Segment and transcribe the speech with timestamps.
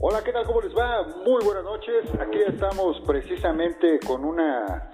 [0.00, 0.46] Hola, ¿qué tal?
[0.46, 1.02] ¿Cómo les va?
[1.26, 2.04] Muy buenas noches.
[2.20, 4.92] Aquí estamos precisamente con una,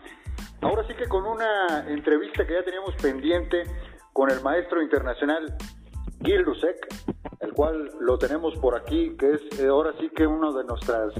[0.62, 3.64] ahora sí que con una entrevista que ya teníamos pendiente
[4.14, 5.58] con el maestro internacional
[6.22, 6.86] Gil Rusek,
[7.40, 11.12] el cual lo tenemos por aquí, que es eh, ahora sí que uno de nuestras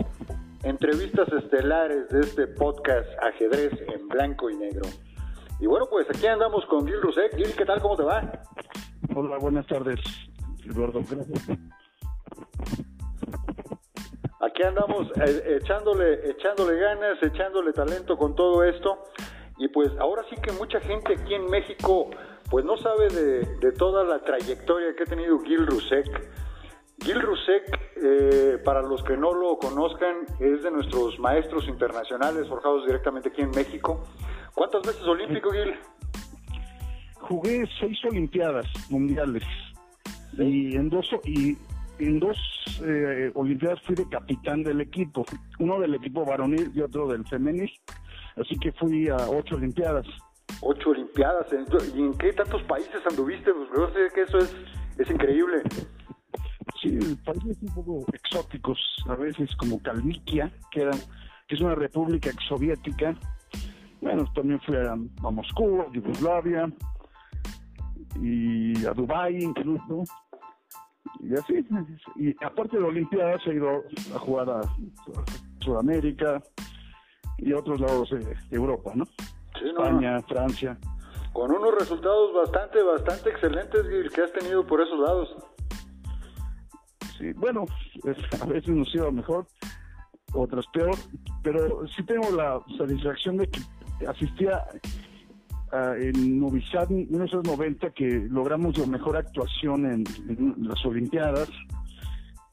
[0.62, 4.88] entrevistas estelares de este podcast Ajedrez en Blanco y Negro.
[5.60, 7.36] Y bueno, pues aquí andamos con Gil Rusek.
[7.36, 7.82] Gil, ¿qué tal?
[7.82, 8.44] ¿Cómo te va?
[9.14, 10.00] Hola, buenas tardes,
[10.64, 11.02] Eduardo.
[11.06, 11.58] Gracias.
[14.44, 19.04] Aquí andamos eh, echándole, echándole ganas, echándole talento con todo esto.
[19.56, 22.10] Y pues ahora sí que mucha gente aquí en México
[22.50, 26.06] pues no sabe de, toda la trayectoria que ha tenido Gil Rusek.
[27.02, 32.84] Gil Rusek, eh, para los que no lo conozcan, es de nuestros maestros internacionales forjados
[32.84, 34.04] directamente aquí en México.
[34.54, 35.74] ¿Cuántas veces olímpico, Gil?
[37.20, 39.44] Jugué seis Olimpiadas mundiales
[40.36, 41.56] y en dos y
[41.98, 42.36] en dos
[42.84, 45.24] eh, Olimpiadas fui de capitán del equipo,
[45.58, 47.70] uno del equipo varonil y otro del femenil,
[48.36, 50.06] así que fui a ocho Olimpiadas.
[50.60, 51.46] Ocho Olimpiadas,
[51.94, 53.52] ¿y en qué tantos países anduviste?
[53.52, 54.56] Pues yo sé que eso es,
[54.98, 55.62] es increíble.
[56.80, 58.78] Sí, países un poco exóticos,
[59.08, 60.92] a veces como Kalmykia, que, era,
[61.48, 63.14] que es una república exsoviética.
[64.00, 66.70] Bueno, también fui a, a Moscú, a Yugoslavia
[68.20, 70.04] y a Dubái incluso
[71.20, 71.66] y así.
[72.16, 73.82] Y aparte de Olimpiadas, he ido
[74.14, 74.60] a jugar a
[75.60, 76.42] Sudamérica
[77.38, 79.04] y a otros lados de Europa, ¿no?
[79.62, 80.78] España, Francia.
[81.32, 85.36] Con unos resultados bastante, bastante excelentes que has tenido por esos lados.
[87.18, 87.64] Sí, bueno,
[88.40, 89.46] a veces nos iba mejor,
[90.32, 90.96] otras peor,
[91.42, 93.60] pero sí tengo la satisfacción de que
[94.06, 94.64] asistía
[95.74, 100.04] en Sad en 1990 que logramos la mejor actuación en,
[100.58, 101.48] las Olimpiadas,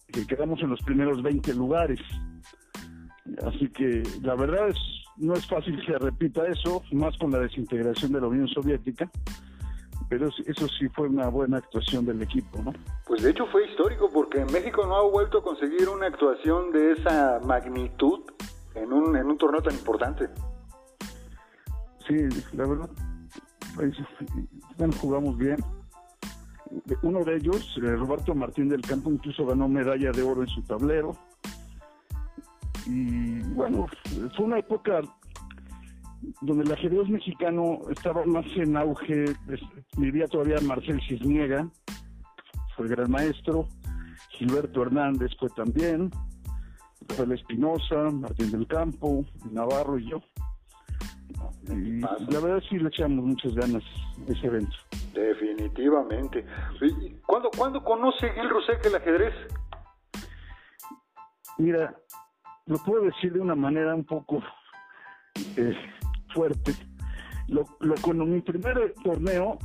[0.08, 2.00] que quedamos en los primeros 20 lugares.
[3.46, 4.78] Así que la verdad es
[5.18, 9.10] no es fácil que se repita eso, más con la desintegración de la Unión Soviética,
[10.10, 12.74] pero eso sí fue una buena actuación del equipo, ¿no?
[13.06, 16.94] Pues de hecho fue histórico porque México no ha vuelto a conseguir una actuación de
[16.94, 18.22] esa magnitud
[18.74, 20.28] en un, en un torneo tan importante.
[22.08, 22.16] Sí,
[22.54, 22.90] la verdad
[23.76, 25.58] bueno, jugamos bien.
[27.04, 30.62] Uno de ellos, eh, Roberto Martín del Campo, incluso ganó medalla de oro en su
[30.62, 31.16] tablero.
[32.86, 33.88] Y bueno,
[34.36, 35.02] fue una época
[36.42, 39.26] donde el ajedrez mexicano estaba más en auge.
[39.98, 41.70] Vivía todavía Marcel Cisniega,
[42.76, 43.68] fue el gran maestro.
[44.30, 46.10] Gilberto Hernández fue también.
[47.08, 50.22] Rafael Espinosa, Martín del Campo, Navarro y yo.
[51.68, 53.84] La verdad sí le echamos muchas ganas
[54.28, 54.76] a ese evento.
[55.14, 56.46] Definitivamente.
[57.26, 59.34] ¿Cuándo, ¿Cuándo conoce Gil Rosek el ajedrez?
[61.58, 61.96] Mira,
[62.66, 64.42] lo puedo decir de una manera un poco
[65.58, 65.78] eh,
[66.34, 66.74] fuerte.
[67.48, 69.60] Lo, lo, con mi primer torneo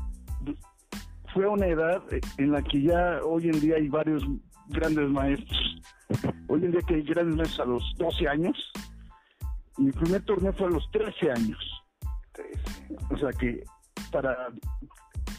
[1.32, 2.02] fue a una edad
[2.38, 4.22] en la que ya hoy en día hay varios
[4.68, 5.80] grandes maestros.
[6.48, 8.72] Hoy en día que hay grandes maestros a los 12 años.
[9.78, 11.85] Mi primer torneo fue a los 13 años.
[13.10, 13.62] O sea que
[14.10, 14.48] para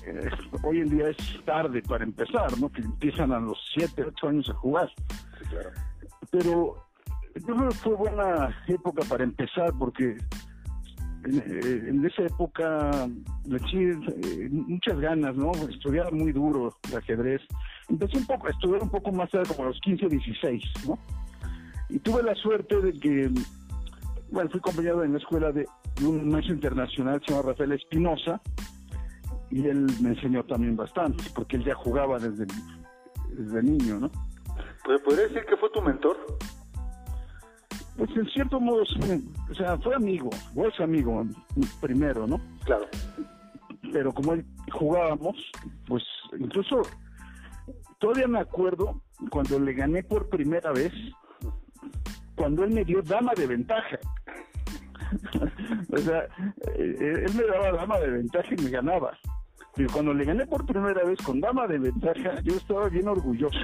[0.05, 0.29] eh,
[0.63, 2.69] hoy en día es tarde para empezar, ¿no?
[2.69, 4.91] Que empiezan a los 7, 8 años a jugar.
[6.31, 6.75] Pero
[7.35, 10.17] yo creo que fue buena época para empezar porque
[11.25, 13.07] en, eh, esa época
[13.45, 15.51] le eché eh, muchas ganas, ¿no?
[15.69, 17.41] Estudiar muy duro el ajedrez.
[17.89, 20.97] Empecé un poco a estudiar un poco más tarde, como a los 15 16, ¿no?
[21.89, 23.31] Y tuve la suerte de que,
[24.31, 25.65] bueno, fui acompañado en la escuela de
[26.03, 28.41] un maestro internacional se llama Rafael Espinosa
[29.49, 32.45] y él me enseñó también bastante porque él ya jugaba desde,
[33.31, 34.11] desde niño, ¿no?
[34.83, 36.17] ¿Podría decir que fue tu mentor?
[37.97, 41.25] Pues en cierto modo, o sea, fue amigo, o es amigo
[41.81, 42.39] primero, ¿no?
[42.63, 42.85] Claro.
[43.91, 45.35] Pero como él jugábamos,
[45.87, 46.03] pues
[46.37, 46.83] incluso
[47.99, 49.01] todavía me acuerdo
[49.31, 50.93] cuando le gané por primera vez,
[52.37, 53.99] cuando él me dio dama de ventaja.
[55.91, 56.23] o sea,
[56.75, 59.17] eh, él me daba dama de ventaja y me ganaba.
[59.75, 63.59] Y cuando le gané por primera vez con dama de ventaja, yo estaba bien orgulloso.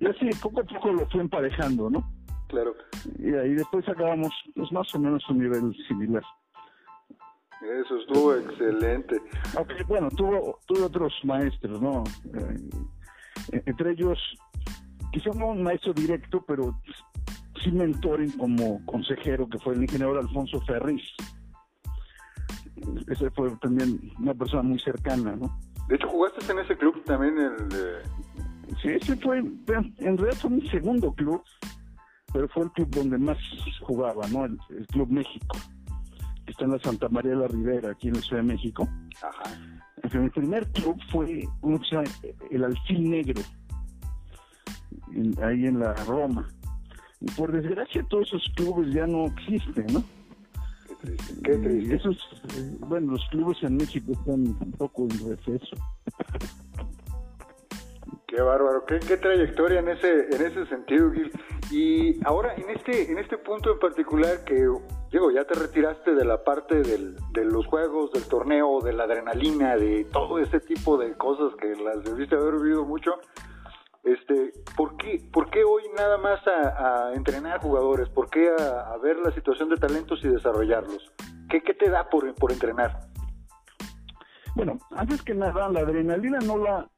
[0.00, 2.12] y así, poco a poco lo fue emparejando, ¿no?
[2.48, 2.74] Claro.
[3.18, 6.22] Y ahí después sacábamos pues, más o menos un nivel similar.
[7.60, 9.20] Eso estuvo excelente.
[9.58, 12.04] Okay, bueno, tuvo, tuve otros maestros, ¿no?
[13.52, 14.18] Eh, entre ellos,
[15.12, 16.78] quizá no un maestro directo, pero
[17.62, 21.02] sí mentoring como consejero, que fue el ingeniero Alfonso Ferris.
[23.08, 25.58] Ese fue también una persona muy cercana, ¿no?
[25.88, 27.68] De hecho, jugaste en ese club también, el
[28.82, 31.42] Sí, ese fue, en realidad fue mi segundo club,
[32.32, 33.38] pero fue el club donde más
[33.80, 34.44] jugaba, ¿no?
[34.44, 34.58] El,
[34.88, 35.56] Club México,
[36.44, 38.88] que está en la Santa María de la Ribera, aquí en la Ciudad de México.
[39.22, 40.18] Ajá.
[40.20, 42.08] mi primer club fue uno que se llama
[42.50, 43.42] el Alfil Negro,
[45.42, 46.48] ahí en la Roma.
[47.20, 50.04] Y por desgracia todos esos clubes ya no existen, ¿no?
[51.44, 51.94] Qué triste.
[51.94, 52.16] Esos,
[52.80, 55.76] bueno, los clubes en México están un poco en receso.
[58.26, 61.32] Qué bárbaro, qué, qué, trayectoria en ese en ese sentido, Gil.
[61.70, 64.54] Y ahora en este en este punto en particular que
[65.10, 69.04] digo, ya te retiraste de la parte del, de los juegos, del torneo, de la
[69.04, 73.12] adrenalina, de todo ese tipo de cosas que las debiste haber vivido mucho.
[74.08, 78.08] Este, ¿por qué, por qué hoy nada más a, entrenar jugadores?
[78.08, 81.12] ¿Por qué a, ver la situación de talentos y desarrollarlos?
[81.50, 83.00] ¿Qué, qué te da por, por entrenar?
[84.54, 86.88] Bueno, antes que nada, la adrenalina no la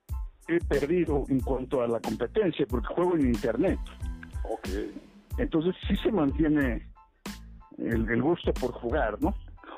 [0.47, 3.81] he perdido en cuanto a la competencia, porque juego en internet.
[4.45, 4.69] Ok.
[5.39, 6.93] Entonces sí se mantiene
[7.79, 9.35] el, el gusto por jugar, ¿no?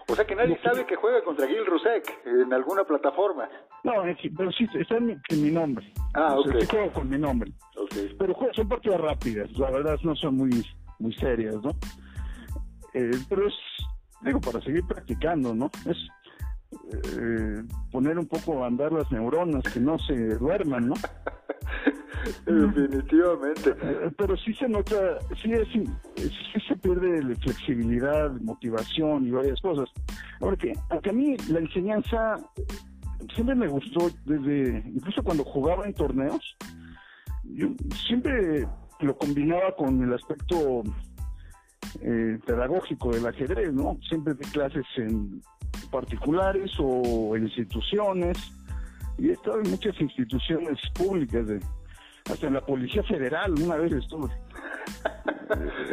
[0.08, 3.48] O sea que nadie sabe que juega contra Gil Rusek en alguna plataforma.
[3.84, 3.92] No,
[4.36, 5.92] pero sí, está en mi, nombre.
[6.14, 6.64] Ah, ok.
[6.70, 7.52] juego con mi nombre.
[7.76, 8.14] Okay.
[8.18, 10.64] Pero son partidas rápidas, la verdad no son muy,
[10.98, 11.70] muy serias, ¿no?
[12.94, 13.54] Eh, pero es,
[14.22, 15.70] digo, para seguir practicando, ¿no?
[15.86, 15.96] Es
[16.92, 20.94] eh, poner un poco a andar las neuronas, que no se duerman, ¿no?
[22.46, 23.70] Definitivamente.
[23.82, 29.88] Eh, pero sí se nota, sí, es, sí se pierde flexibilidad, motivación y varias cosas.
[30.38, 32.38] Porque aunque a mí la enseñanza
[33.34, 36.56] siempre me gustó desde, incluso cuando jugaba en torneos,
[37.44, 37.68] yo
[38.06, 38.66] siempre
[39.00, 40.82] lo combinaba con el aspecto
[42.00, 43.98] eh, pedagógico del ajedrez, ¿no?
[44.08, 45.42] Siempre de clases en
[45.92, 48.36] particulares o en instituciones,
[49.18, 51.60] y he estado en muchas instituciones públicas, de,
[52.30, 54.30] hasta en la Policía Federal, una vez estuve.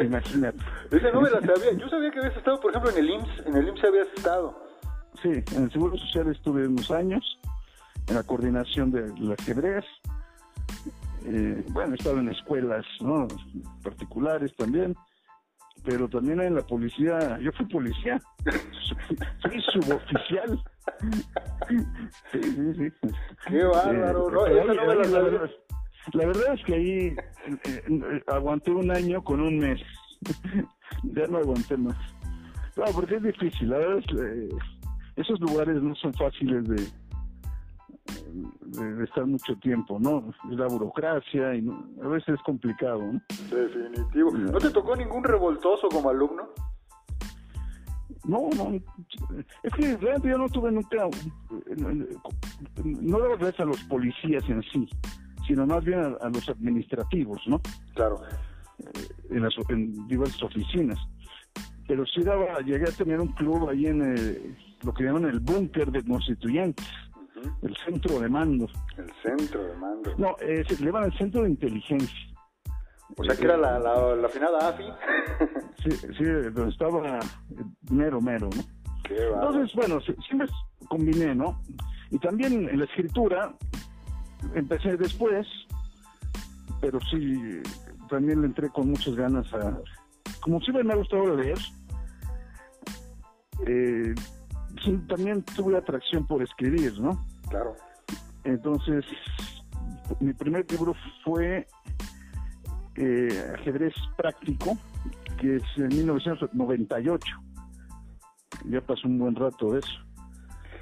[0.04, 0.58] Imagínate.
[0.90, 1.72] Esa no me la sabía.
[1.78, 3.46] Yo sabía que habías estado, por ejemplo, en el IMSS.
[3.46, 4.70] En el IMSS habías estado.
[5.22, 7.38] Sí, en el Seguro Social estuve unos años,
[8.08, 9.84] en la coordinación del ajedrez.
[11.26, 13.28] Eh, bueno, he estado en escuelas ¿no?
[13.82, 14.96] particulares también,
[15.84, 17.38] pero también en la policía.
[17.40, 18.20] Yo fui policía,
[19.42, 20.62] fui suboficial.
[22.32, 22.92] Sí, sí, sí.
[23.48, 25.50] Qué bárbaro, no, esa no me la, verdad,
[26.12, 29.80] la verdad es que ahí eh, eh, aguanté un año con un mes.
[31.02, 31.96] ya no aguanté más.
[32.76, 34.54] No, porque es difícil, la verdad es
[35.16, 36.76] esos lugares no son fáciles de,
[38.62, 40.32] de, estar mucho tiempo, ¿no?
[40.50, 41.66] Es la burocracia y
[42.02, 43.20] a veces es complicado, ¿no?
[43.50, 44.30] Definitivo.
[44.32, 46.48] ¿No te tocó ningún revoltoso como alumno?
[48.24, 48.74] No, no.
[49.62, 51.08] Es que realmente yo no tuve nunca.
[52.84, 54.88] No debo gracias a los policías en sí,
[55.46, 57.60] sino más bien a, los administrativos, ¿no?
[57.94, 58.20] Claro.
[58.78, 60.98] Eh, en, las, en diversas oficinas.
[61.88, 65.40] Pero sí daba, llegué a tener un club ahí en el lo que llaman el
[65.40, 66.86] búnker de constituyentes,
[67.62, 68.68] el centro de mando.
[68.96, 70.14] El centro de mando.
[70.18, 72.30] No, eh, se le llaman el centro de inteligencia.
[73.16, 74.84] O sea que era la, la, la finada AFI.
[75.82, 77.20] sí, sí, donde estaba
[77.90, 78.62] mero, mero, ¿no?
[79.04, 80.46] Qué Entonces, bueno, siempre
[80.88, 81.60] combiné, ¿no?
[82.10, 83.54] Y también en la escritura,
[84.54, 85.46] empecé después,
[86.80, 87.62] pero sí,
[88.08, 89.78] también le entré con muchas ganas a...
[90.40, 91.58] Como siempre me ha gustado leer,
[93.66, 94.14] eh,
[94.82, 97.24] sí, también tuve atracción por escribir, ¿no?
[97.50, 97.76] Claro.
[98.44, 99.04] Entonces,
[100.20, 101.66] mi primer libro fue
[102.96, 104.78] eh, Ajedrez Práctico,
[105.38, 107.36] que es en 1998.
[108.66, 110.10] Ya pasó un buen rato de eso.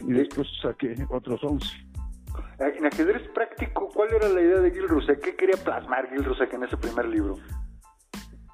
[0.00, 1.66] Y después saqué otros 11.
[2.60, 5.20] En ajedrez práctico, ¿cuál era la idea de Gil Rusek?
[5.20, 7.37] ¿Qué quería plasmar Gil Rusek en ese primer libro?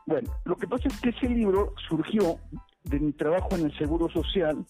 [0.06, 2.38] Bueno, lo que pasa es que ese libro surgió
[2.84, 4.64] de mi trabajo en el Seguro Social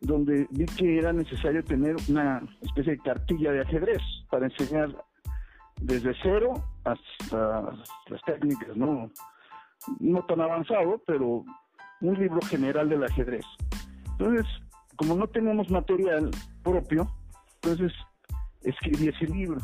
[0.00, 4.94] donde vi que era necesario tener una especie de cartilla de ajedrez para enseñar
[5.80, 6.54] desde cero
[6.84, 7.72] hasta
[8.08, 9.10] las técnicas, no,
[9.98, 11.44] no tan avanzado, pero
[12.00, 13.44] un libro general del ajedrez.
[14.12, 14.46] Entonces,
[14.96, 16.30] como no tenemos material
[16.62, 17.06] propio,
[17.62, 17.92] entonces
[18.62, 19.58] escribí ese libro.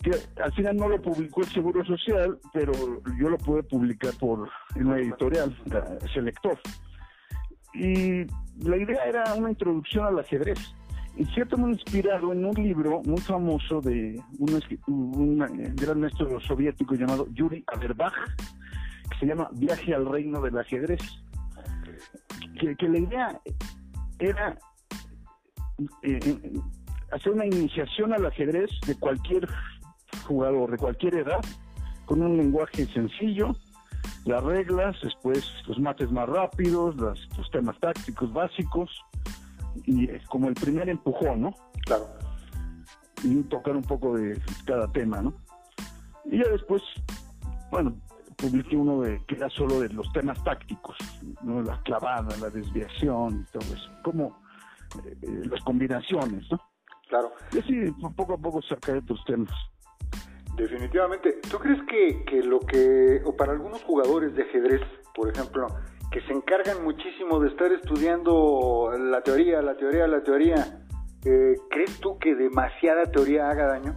[0.00, 2.72] Que al final no lo publicó el Seguro Social, pero
[3.18, 5.56] yo lo pude publicar por en una editorial,
[6.12, 6.58] Selector.
[7.74, 8.24] Y
[8.66, 10.58] la idea era una introducción al ajedrez.
[11.16, 17.26] Y cierto modo inspirado en un libro muy famoso de un, gran maestro soviético llamado
[17.32, 18.14] Yuri Averbach,
[19.10, 21.00] que se llama Viaje al Reino del Ajedrez.
[22.60, 23.40] Que, la idea
[24.20, 24.58] era
[26.02, 26.38] eh,
[27.12, 29.48] hacer una iniciación al ajedrez de cualquier
[30.26, 31.40] jugador de cualquier edad,
[32.06, 33.56] con un lenguaje sencillo,
[34.28, 38.90] las reglas, después los mates más rápidos, los temas tácticos básicos,
[39.86, 41.54] y como el primer empujón, ¿no?
[41.86, 42.06] Claro.
[43.24, 45.34] Y tocar un poco de cada tema, ¿no?
[46.26, 46.82] Y ya después,
[47.70, 47.96] bueno,
[48.36, 50.96] publiqué uno de, que era solo de los temas tácticos,
[51.42, 51.62] ¿no?
[51.62, 54.38] La clavada, la desviación, todo eso, como
[55.04, 56.60] eh, las combinaciones, ¿no?
[57.08, 57.32] Claro.
[57.52, 59.54] Y así poco a poco sacar otros temas.
[60.58, 61.38] Definitivamente.
[61.48, 64.80] ¿Tú crees que, que lo que, o para algunos jugadores de ajedrez,
[65.14, 65.68] por ejemplo,
[66.10, 70.84] que se encargan muchísimo de estar estudiando la teoría, la teoría, la teoría,
[71.24, 73.94] eh, ¿crees tú que demasiada teoría haga daño?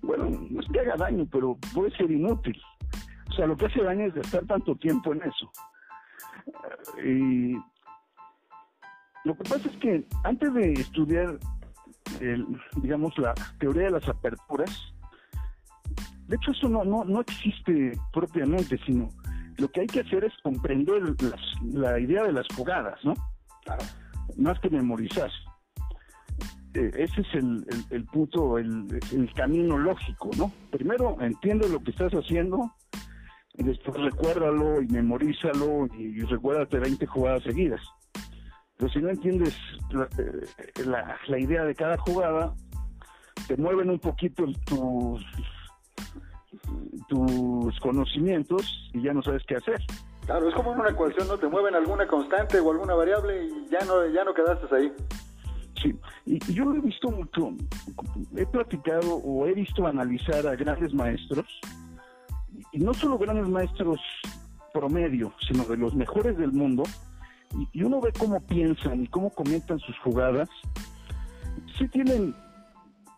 [0.00, 2.58] Bueno, no es que haga daño, pero puede ser inútil.
[3.28, 5.52] O sea, lo que hace daño es gastar tanto tiempo en eso.
[7.04, 7.52] Y
[9.24, 11.38] lo que pasa es que antes de estudiar,
[12.76, 14.91] digamos, la teoría de las aperturas,
[16.32, 19.10] de hecho eso no, no, no existe propiamente, sino
[19.58, 21.02] lo que hay que hacer es comprender
[21.74, 23.12] la idea de las jugadas, ¿no?
[24.38, 25.30] Más que memorizar.
[26.72, 30.50] Eh, ese es el, punto, el, camino lógico, ¿no?
[30.70, 32.72] Primero entiende lo que estás haciendo,
[33.52, 37.82] y después recuérdalo y memorízalo y, recuérdate 20 jugadas seguidas.
[38.78, 39.54] Pero si no entiendes
[40.16, 42.54] eh, la, la, idea de cada jugada,
[43.46, 45.22] te mueven un poquito tus
[47.08, 49.80] tus conocimientos y ya no sabes qué hacer.
[50.26, 51.36] Claro, es como en una ecuación, ¿no?
[51.38, 54.92] Te mueven alguna constante o alguna variable y ya no, ya no quedaste ahí.
[55.82, 55.94] Sí,
[56.26, 57.50] y, yo he visto mucho,
[58.36, 61.46] he platicado o he visto analizar a grandes maestros,
[62.70, 64.00] y no solo grandes maestros
[64.72, 66.84] promedio, sino de los mejores del mundo,
[67.58, 70.48] y, y uno ve cómo piensan y cómo comentan sus jugadas,
[71.76, 72.34] sí tienen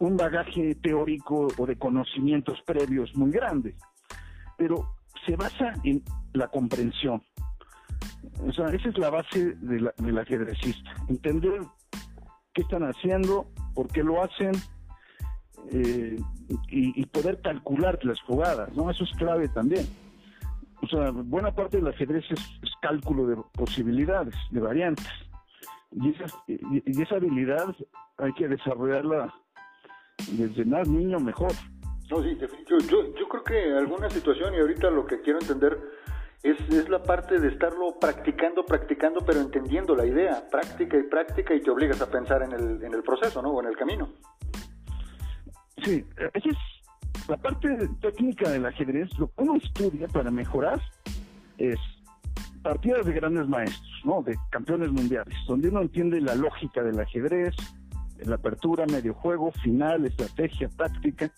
[0.05, 3.75] un bagaje teórico o de conocimientos previos muy grande,
[4.57, 4.97] pero
[5.27, 7.23] se basa en la comprensión.
[8.47, 11.61] O sea, esa es la base de la, del ajedrecista, entender
[12.53, 14.53] qué están haciendo, por qué lo hacen
[15.71, 16.19] eh,
[16.69, 18.91] y, poder calcular las jugadas, ¿no?
[18.91, 19.87] Eso es clave también.
[20.83, 22.41] O sea, buena parte del ajedrez es,
[22.83, 25.09] cálculo de posibilidades, de variantes.
[25.93, 26.15] Y
[26.47, 27.75] y esa habilidad
[28.19, 29.33] hay que desarrollarla
[30.33, 31.53] desde más niño mejor.
[32.11, 35.79] No, sí, yo, yo, creo que alguna situación, y ahorita lo que quiero entender
[36.43, 41.55] es, es la parte de estarlo practicando, practicando, pero entendiendo la idea, práctica y práctica,
[41.55, 43.51] y te obligas a pensar en el, en el proceso, ¿no?
[43.51, 44.09] O en el camino.
[45.83, 46.57] Sí, esa es
[47.29, 47.69] la parte
[48.01, 49.19] técnica del ajedrez.
[49.19, 50.81] Lo que uno estudia para mejorar
[51.59, 51.79] es
[52.63, 54.23] partidas de grandes maestros, ¿no?
[54.23, 57.55] De campeones mundiales, donde uno entiende la lógica del ajedrez,
[58.19, 61.31] la apertura, medio juego, final, estrategia, táctica.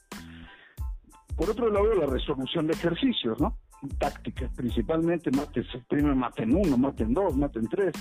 [1.36, 3.56] Por otro lado, la resolución de ejercicios, ¿no?
[3.98, 7.92] Táctica, principalmente, maten, primero maten uno, maten dos, maten tres,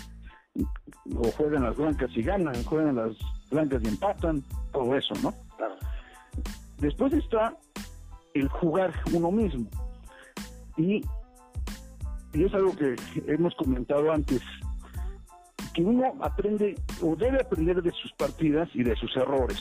[1.15, 3.17] o juegan las blancas y ganan, juegan las
[3.51, 5.33] blancas y empatan, todo eso, ¿no?
[6.79, 7.57] Después está
[8.33, 9.69] el jugar uno mismo.
[10.77, 11.01] Y,
[12.33, 12.95] y es algo que
[13.27, 14.41] hemos comentado antes,
[15.75, 19.59] que uno aprende o debe aprender de sus partidas y de sus errores.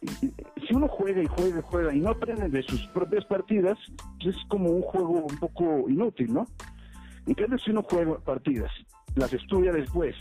[0.00, 3.76] Si uno juega y juega y juega y no aprende de sus propias partidas,
[4.22, 6.46] pues es como un juego un poco inútil, ¿no?
[7.26, 8.70] En cambio, si uno juega partidas,
[9.16, 10.14] las estudia después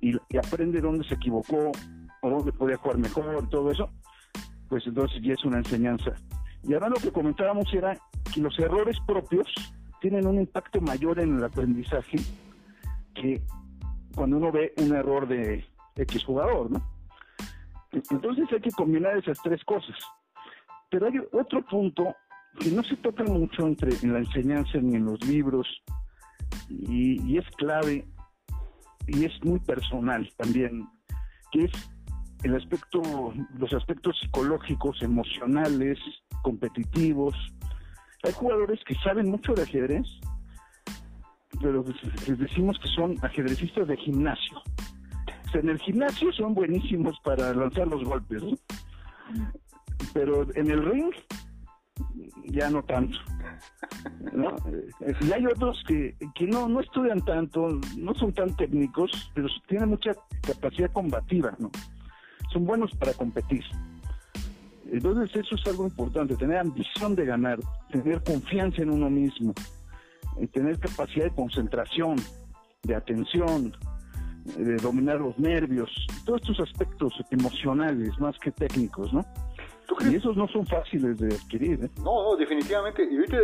[0.00, 1.72] y, aprende dónde se equivocó
[2.20, 3.90] o dónde podía jugar mejor y todo eso,
[4.68, 6.12] pues entonces ya es una enseñanza.
[6.62, 7.98] Y ahora lo que comentábamos era
[8.32, 9.46] que los errores propios
[10.00, 12.18] tienen un impacto mayor en el aprendizaje
[13.14, 13.42] que
[14.14, 15.64] cuando uno ve un error de
[15.96, 16.94] X jugador, ¿no?
[18.10, 19.96] Entonces hay que combinar esas tres cosas.
[20.90, 22.14] Pero hay otro punto
[22.58, 25.66] que no se toca mucho entre en la enseñanza ni en los libros
[26.68, 28.06] y, es clave
[29.06, 30.86] y es muy personal también,
[31.52, 31.72] que es
[32.42, 33.02] el aspecto,
[33.58, 35.98] los aspectos psicológicos, emocionales,
[36.42, 37.34] competitivos.
[38.22, 40.06] Hay jugadores que saben mucho de ajedrez,
[41.64, 41.82] pero
[42.28, 44.60] les decimos que son ajedrecistas de gimnasio.
[45.54, 48.42] en el gimnasio son buenísimos para lanzar los golpes,
[50.12, 51.14] pero en el ring
[52.44, 53.16] ya no tanto.
[55.22, 59.88] Y hay otros que, que no, no estudian tanto, no son tan técnicos, pero tienen
[59.88, 60.12] mucha
[60.46, 61.70] capacidad combativa, ¿no?
[62.52, 63.64] Son buenos para competir.
[64.92, 67.58] Entonces eso es algo importante, tener ambición de ganar,
[67.90, 69.54] tener confianza en uno mismo
[70.52, 72.16] tener capacidad de concentración,
[72.82, 73.72] de atención,
[74.44, 75.90] de dominar los nervios,
[76.26, 79.24] todos estos aspectos emocionales más que técnicos, ¿no?
[80.10, 81.84] Y esos no son fáciles de adquirir.
[81.84, 81.90] ¿eh?
[81.98, 83.04] No, no, definitivamente.
[83.04, 83.36] Y ahorita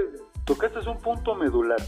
[0.45, 1.79] tocaste un punto medular.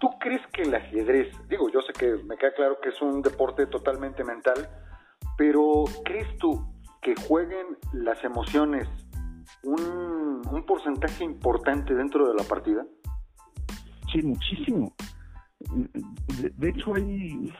[0.00, 3.22] ¿Tú crees que el ajedrez, digo, yo sé que me queda claro que es un
[3.22, 4.68] deporte totalmente mental,
[5.38, 6.66] pero ¿crees tú
[7.00, 8.86] que jueguen las emociones
[9.62, 12.84] un, un porcentaje importante dentro de la partida?
[14.16, 14.94] Sí, muchísimo.
[16.56, 17.52] De, hecho, hay,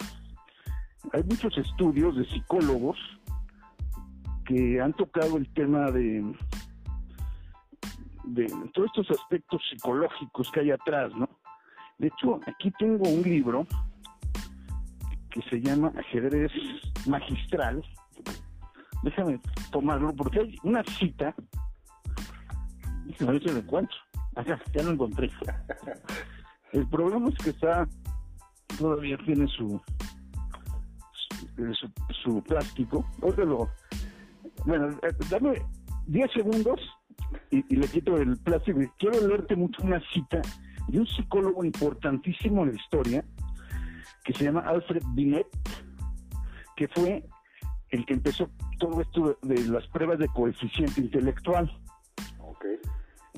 [1.12, 2.96] hay muchos estudios de psicólogos
[4.46, 6.24] que han tocado el tema de,
[8.24, 11.28] de todos estos aspectos psicológicos que hay atrás, ¿no?
[11.98, 13.66] De hecho, aquí tengo un libro
[15.28, 16.52] que se llama Ajedrez
[17.06, 17.84] Magistral.
[19.02, 21.34] Déjame tomarlo porque hay una cita.
[23.04, 23.98] Déjame ver si encuentro.
[24.36, 25.30] Acá, ya lo encontré.
[26.72, 27.88] El problema es que está,
[28.78, 29.80] todavía tiene su,
[31.56, 31.92] su,
[32.22, 33.04] su plástico.
[33.22, 33.68] Óigalo.
[34.64, 35.62] Bueno, eh, dame
[36.06, 36.80] 10 segundos
[37.50, 38.80] y, le quito el plástico.
[38.98, 40.40] Quiero leerte mucho una cita
[40.88, 43.24] de un psicólogo importantísimo en la historia
[44.24, 45.46] que se llama Alfred Binet,
[46.76, 47.24] que fue
[47.90, 51.70] el que empezó todo esto de las pruebas de coeficiente intelectual.
[52.38, 52.78] Okay.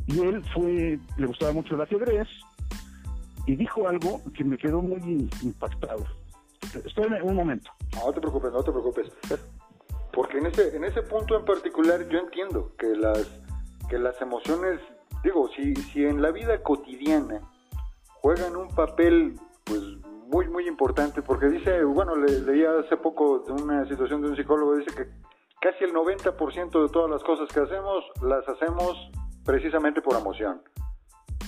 [0.06, 2.28] Y él fue, le gustaba mucho el ajedrez,
[3.49, 6.05] y dijo algo que me quedó muy impactado.
[6.85, 7.71] Espérame un momento.
[7.95, 9.11] No te preocupes, no te preocupes.
[10.12, 13.26] Porque en ese, en ese punto en particular yo entiendo que las,
[13.88, 14.81] que las emociones,
[15.25, 17.40] digo, si, si en la vida cotidiana
[18.21, 19.81] juegan un papel pues
[20.26, 24.37] muy, muy importante, porque dice, bueno, le, leía hace poco de una situación de un
[24.37, 25.09] psicólogo, dice que
[25.62, 29.11] casi el 90% de todas las cosas que hacemos las hacemos
[29.43, 30.61] precisamente por emoción.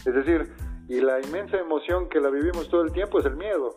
[0.06, 0.50] Es decir,
[0.90, 3.76] y la inmensa emoción que la vivimos todo el tiempo es el miedo.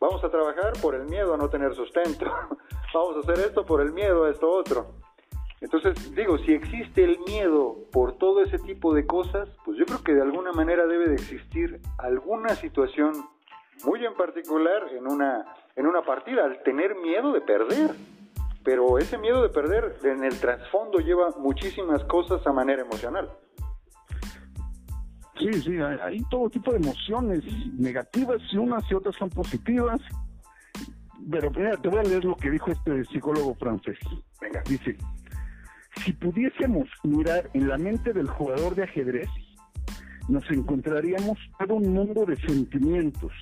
[0.00, 2.24] Vamos a trabajar por el miedo a no tener sustento.
[2.92, 4.96] Vamos a hacer esto por el miedo a esto otro.
[5.60, 10.02] Entonces, digo, si existe el miedo por todo ese tipo de cosas, pues yo creo
[10.02, 13.12] que de alguna manera debe de existir alguna situación
[13.84, 15.44] muy en particular en una,
[15.76, 17.92] en una partida, al tener miedo de perder.
[18.64, 23.30] Pero ese miedo de perder en el trasfondo lleva muchísimas cosas a manera emocional.
[25.40, 27.42] Sí, sí, hay, todo tipo de emociones
[27.78, 29.98] negativas y unas y otras son positivas.
[31.30, 33.98] Pero mira, te voy a leer lo que dijo este psicólogo francés.
[34.38, 34.62] Venga.
[34.68, 34.98] Dice,
[36.04, 39.28] si pudiésemos mirar en la mente del jugador de ajedrez,
[40.28, 43.32] nos encontraríamos todo un mundo de sentimientos,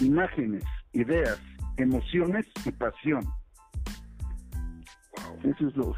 [0.00, 1.40] imágenes, ideas,
[1.78, 3.24] emociones y pasión.
[5.42, 5.94] Eso es lo,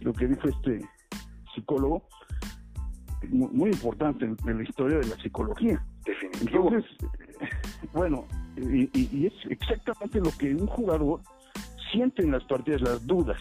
[0.00, 0.80] lo que dijo este
[1.54, 2.08] psicólogo
[3.28, 5.84] muy, importante en, la historia de la psicología.
[6.40, 6.84] Entonces,
[7.92, 11.20] bueno, y, es exactamente lo que un jugador
[11.92, 13.40] siente en las partidas, las dudas.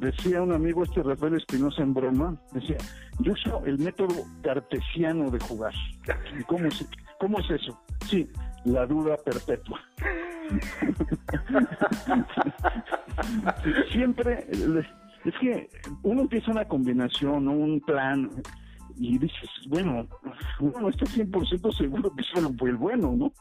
[0.00, 2.78] Decía un amigo este Rafael Espinosa en broma, decía,
[3.18, 5.74] yo uso el método cartesiano de jugar.
[6.46, 6.86] ¿Cómo es,
[7.20, 7.78] cómo es eso?
[8.06, 8.28] Sí,
[8.64, 9.80] la duda perpetua.
[13.92, 14.46] Siempre
[15.24, 15.68] es que
[16.02, 18.30] uno empieza una combinación, un plan,
[18.96, 20.06] y dices, bueno,
[20.60, 23.32] uno no está 100% seguro que sea el bueno, ¿no?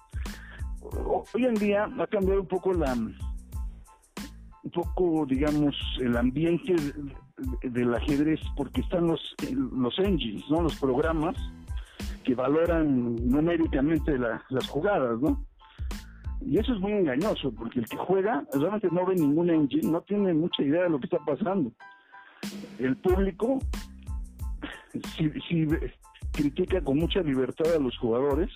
[1.34, 6.76] Hoy en día ha cambiado un poco la, un poco, digamos, el ambiente
[7.64, 10.62] del ajedrez, porque están los, los engines, ¿no?
[10.62, 11.36] Los programas
[12.24, 15.46] que valoran numéricamente las jugadas, ¿no?
[16.46, 20.02] Y eso es muy engañoso, porque el que juega realmente no ve ningún engine, no
[20.02, 21.72] tiene mucha idea de lo que está pasando.
[22.80, 23.60] El público
[25.16, 25.68] sí, sí
[26.32, 28.50] critica con mucha libertad a los jugadores,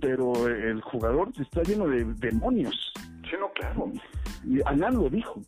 [0.00, 2.92] pero el jugador está lleno de demonios.
[3.24, 3.92] Sí, no, claro.
[4.44, 5.40] Y Alan lo dijo,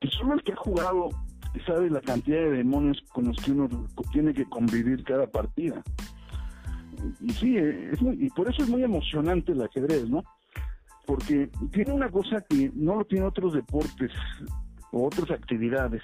[0.00, 1.10] que solo el que ha jugado
[1.66, 3.68] sabe la cantidad de demonios con los que uno
[4.12, 5.82] tiene que convivir cada partida
[7.38, 10.22] sí, es y por eso es muy emocionante el ajedrez, ¿no?
[11.06, 14.12] Porque tiene una cosa que no lo tiene otros deportes
[14.92, 16.02] o otras actividades.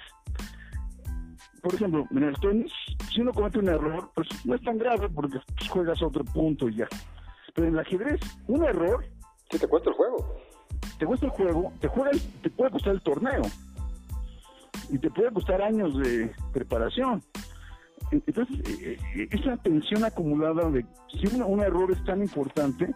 [1.61, 2.71] Por ejemplo, en el tenis,
[3.11, 6.69] si uno comete un error, pues no es tan grave porque juegas a otro punto
[6.69, 6.87] y ya.
[7.53, 9.05] Pero en el ajedrez, un error...
[9.49, 10.35] Sí, te cuesta el juego.
[10.99, 13.41] Te cuesta el juego, te, juega te puede costar el torneo.
[14.89, 17.21] Y te puede costar años de preparación.
[18.11, 22.93] Entonces, eh, eh, esa tensión acumulada de si un error es tan importante,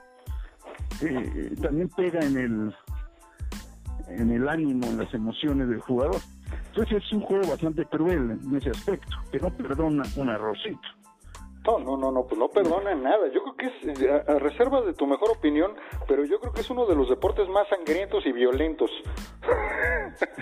[1.02, 2.76] eh, también pega en el
[4.08, 6.20] en el ánimo, en las emociones del jugador.
[6.68, 10.80] Entonces es un juego bastante cruel en ese aspecto, que no perdona un errorcito.
[11.66, 13.28] No, no, no, no, pues no perdona nada.
[13.32, 15.72] Yo creo que es, a, reserva de tu mejor opinión,
[16.08, 18.90] pero yo creo que es uno de los deportes más sangrientos y violentos.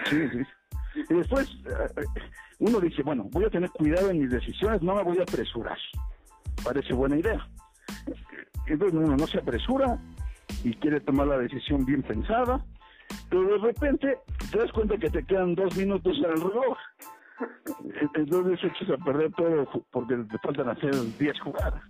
[0.05, 0.39] Sí, sí.
[0.95, 1.47] Y después
[2.59, 5.77] uno dice, bueno, voy a tener cuidado en mis decisiones, no me voy a apresurar.
[6.63, 7.47] Parece buena idea.
[8.67, 9.97] Entonces uno no se apresura
[10.63, 12.63] y quiere tomar la decisión bien pensada,
[13.29, 14.17] pero de repente
[14.51, 16.77] te das cuenta que te quedan dos minutos al reloj.
[18.15, 21.81] Entonces echas a perder todo porque te faltan hacer 10 jugadas.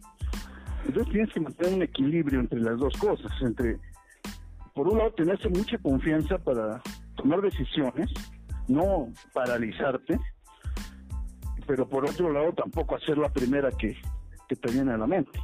[0.85, 3.77] Entonces tienes que mantener un equilibrio entre las dos cosas, entre,
[4.73, 6.81] por un lado, tenerse mucha confianza para
[7.15, 8.11] tomar decisiones,
[8.67, 10.19] no paralizarte,
[11.69, 13.95] pero por otro lado tampoco hacer la primera que,
[14.47, 15.39] que te viene a la mente.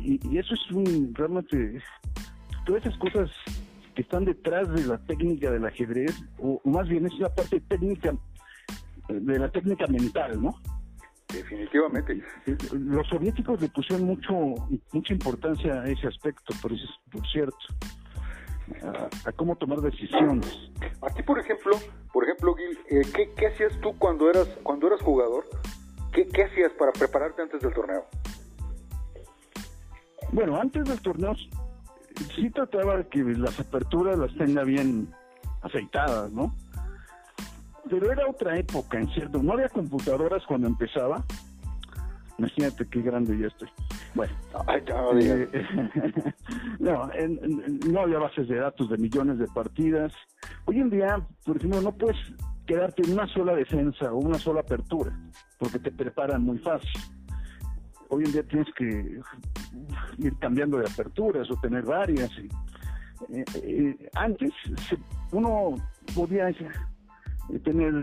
[0.00, 1.82] Y, y eso es un, realmente,
[2.64, 3.28] todas esas cosas
[3.96, 8.14] que están detrás de la técnica del ajedrez, o más bien es la parte técnica,
[9.08, 10.54] de la técnica mental, ¿no?
[11.32, 12.22] Definitivamente.
[12.72, 14.32] Los soviéticos le pusieron mucho
[14.92, 16.70] mucha importancia a ese aspecto, por,
[17.10, 17.58] por cierto,
[19.24, 20.70] a, cómo tomar decisiones.
[21.02, 21.76] Aquí, por ejemplo,
[22.12, 25.44] por ejemplo, Gil, eh, ¿qué, ¿qué, hacías tú cuando eras cuando eras jugador?
[26.12, 28.04] ¿Qué, ¿Qué hacías para prepararte antes del torneo?
[30.32, 31.34] Bueno, antes del torneo
[32.34, 35.12] sí trataba de que las aperturas las tenga bien
[35.62, 36.54] aceitadas, ¿no?
[37.88, 39.42] Pero era otra época, en cierto.
[39.42, 41.24] No había computadoras cuando empezaba.
[42.38, 43.68] Imagínate qué grande ya estoy.
[44.16, 44.32] Bueno,
[44.72, 45.78] eh,
[46.78, 47.10] no,
[47.92, 50.10] no había bases de datos de millones de partidas.
[50.64, 52.16] Hoy en día, por ejemplo, no puedes
[52.66, 55.12] quedarte en una sola defensa o una sola apertura,
[55.58, 56.98] porque te preparan muy fácil.
[58.08, 59.20] Hoy en día tienes que
[60.18, 62.30] ir cambiando de aperturas o tener varias.
[62.38, 64.50] Eh, eh, antes
[65.30, 65.74] uno
[66.14, 66.46] podía
[67.64, 68.02] tener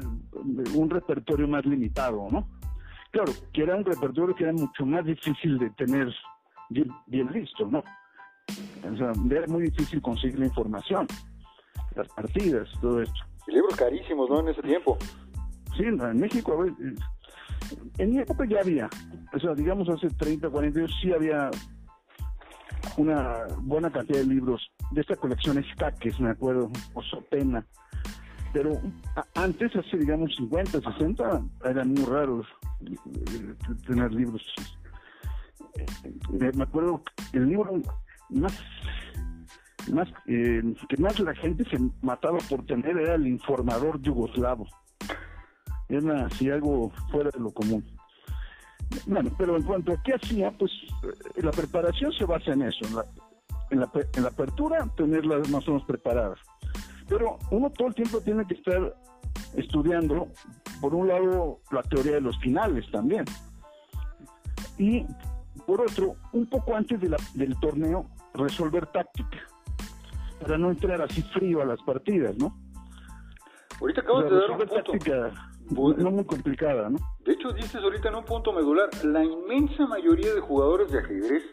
[0.75, 2.47] un repertorio más limitado, ¿no?
[3.13, 6.11] Claro, que era un repertorio que era mucho más difícil de tener
[6.69, 7.83] bien, bien listo, ¿no?
[8.91, 11.05] O sea, era muy difícil conseguir la información,
[11.95, 13.19] las partidas, todo esto.
[13.45, 14.39] libros carísimos, ¿no?
[14.39, 14.97] En ese tiempo.
[15.77, 16.65] Sí, en México, a
[17.99, 18.89] en mi época ya había,
[19.31, 21.51] o sea, digamos hace 30, 40 años sí había
[22.97, 27.63] una buena cantidad de libros de esta colección Escaques, me acuerdo, o Sopena.
[28.53, 28.79] Pero
[29.33, 32.45] antes, hace digamos 50, 60, eran muy raros
[32.85, 33.55] eh,
[33.87, 34.43] tener libros.
[35.75, 37.01] Eh, me acuerdo
[37.33, 37.81] el libro
[38.29, 38.53] más
[39.91, 44.67] más eh, que más la gente se mataba por tener era el informador yugoslavo.
[45.89, 47.83] Era así algo fuera de lo común.
[49.07, 50.71] Bueno pero en cuanto a qué hacía pues
[51.37, 53.05] la preparación se basa en eso en la,
[53.71, 56.39] en la, en la apertura tenerlas más o menos preparadas
[57.07, 58.95] pero uno todo el tiempo tiene que estar
[59.55, 60.27] estudiando,
[60.81, 63.25] por un lado, la teoría de los finales también.
[64.77, 65.05] Y
[65.65, 69.37] por otro, un poco antes de la, del torneo, resolver táctica,
[70.41, 72.57] para no entrar así frío a las partidas, ¿no?
[73.79, 74.75] Ahorita acabas de dar un punto.
[74.75, 75.31] Táctica,
[75.69, 76.99] no muy complicada, ¿no?
[77.25, 81.43] De hecho, dices ahorita en un punto medular, la inmensa mayoría de jugadores de ajedrez,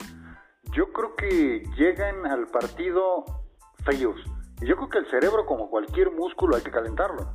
[0.72, 3.24] yo creo que llegan al partido
[3.84, 4.16] fríos
[4.62, 7.34] yo creo que el cerebro, como cualquier músculo, hay que calentarlo.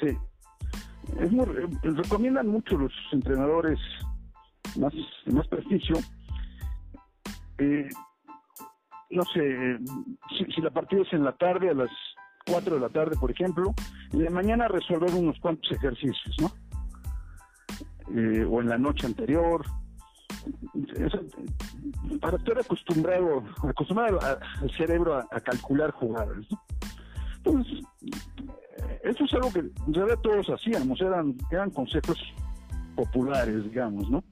[0.00, 0.16] Sí.
[1.18, 3.78] Es eh, recomiendan mucho los entrenadores
[4.76, 4.92] más,
[5.26, 5.96] más prestigio.
[7.58, 7.88] Eh,
[9.10, 9.78] no sé,
[10.54, 11.90] si, la partida es en la tarde, a las
[12.46, 13.74] 4 de la tarde, por ejemplo,
[14.12, 16.50] y de mañana resolver unos cuantos ejercicios, ¿no?
[18.16, 19.64] Eh, o en la noche anterior,
[22.20, 26.46] para estar acostumbrado, acostumbrado al cerebro a, calcular jugadas.
[27.38, 27.82] Entonces,
[29.02, 32.18] eso es algo que en realidad todos hacíamos, eran, eran conceptos
[32.94, 34.22] populares, digamos, ¿no?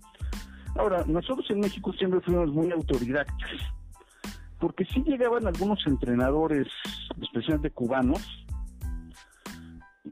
[0.77, 3.51] Ahora, nosotros en México siempre fuimos muy autodidactas,
[4.61, 6.69] porque sí llegaban algunos entrenadores,
[7.21, 8.38] especialmente cubanos,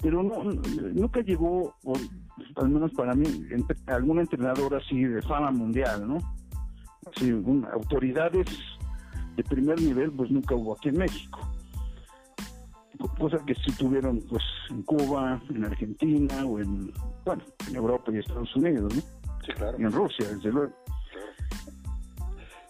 [0.02, 1.74] pero no, nunca llegó,
[2.56, 3.24] al menos para mí,
[3.87, 6.18] algún entrenador así de fama mundial, ¿no?
[7.16, 7.30] Sí,
[7.72, 8.46] autoridades
[9.37, 11.40] de primer nivel, pues nunca hubo aquí en México.
[13.18, 16.92] Cosa que sí tuvieron, pues, en Cuba, en Argentina, o en,
[17.24, 19.02] bueno, en Europa y Estados Unidos, ¿no?
[19.44, 19.78] Sí, claro.
[19.78, 20.72] Y en Rusia, desde luego.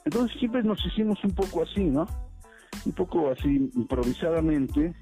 [0.04, 2.06] Entonces siempre nos hicimos un poco así, ¿no?
[2.84, 4.94] Un poco así improvisadamente,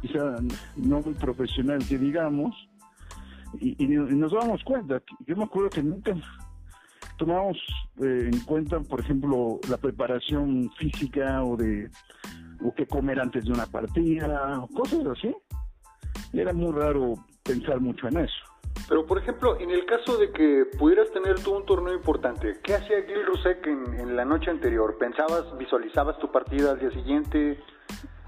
[0.00, 0.36] quizá
[0.76, 2.54] no muy profesional que digamos,
[3.60, 5.02] y, nos damos cuenta.
[5.26, 6.14] Yo me acuerdo que nunca
[7.18, 7.56] tomamos
[8.02, 11.90] eh, en cuenta, por ejemplo, la preparación física o de
[12.64, 15.34] o qué comer antes de una partida, cosas así.
[16.32, 18.34] Era muy raro pensar mucho en eso.
[18.88, 22.74] Pero, por ejemplo, en el caso de que pudieras tener tú un torneo importante, ¿qué
[22.74, 24.96] hacía Gil Rusek en, en la noche anterior?
[24.98, 27.58] ¿Pensabas, visualizabas tu partida al día siguiente?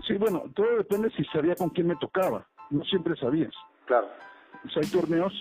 [0.07, 2.47] Sí, bueno, todo depende si sabía con quién me tocaba.
[2.71, 3.53] no siempre sabías.
[3.87, 4.09] Claro.
[4.63, 5.33] Pues hay torneos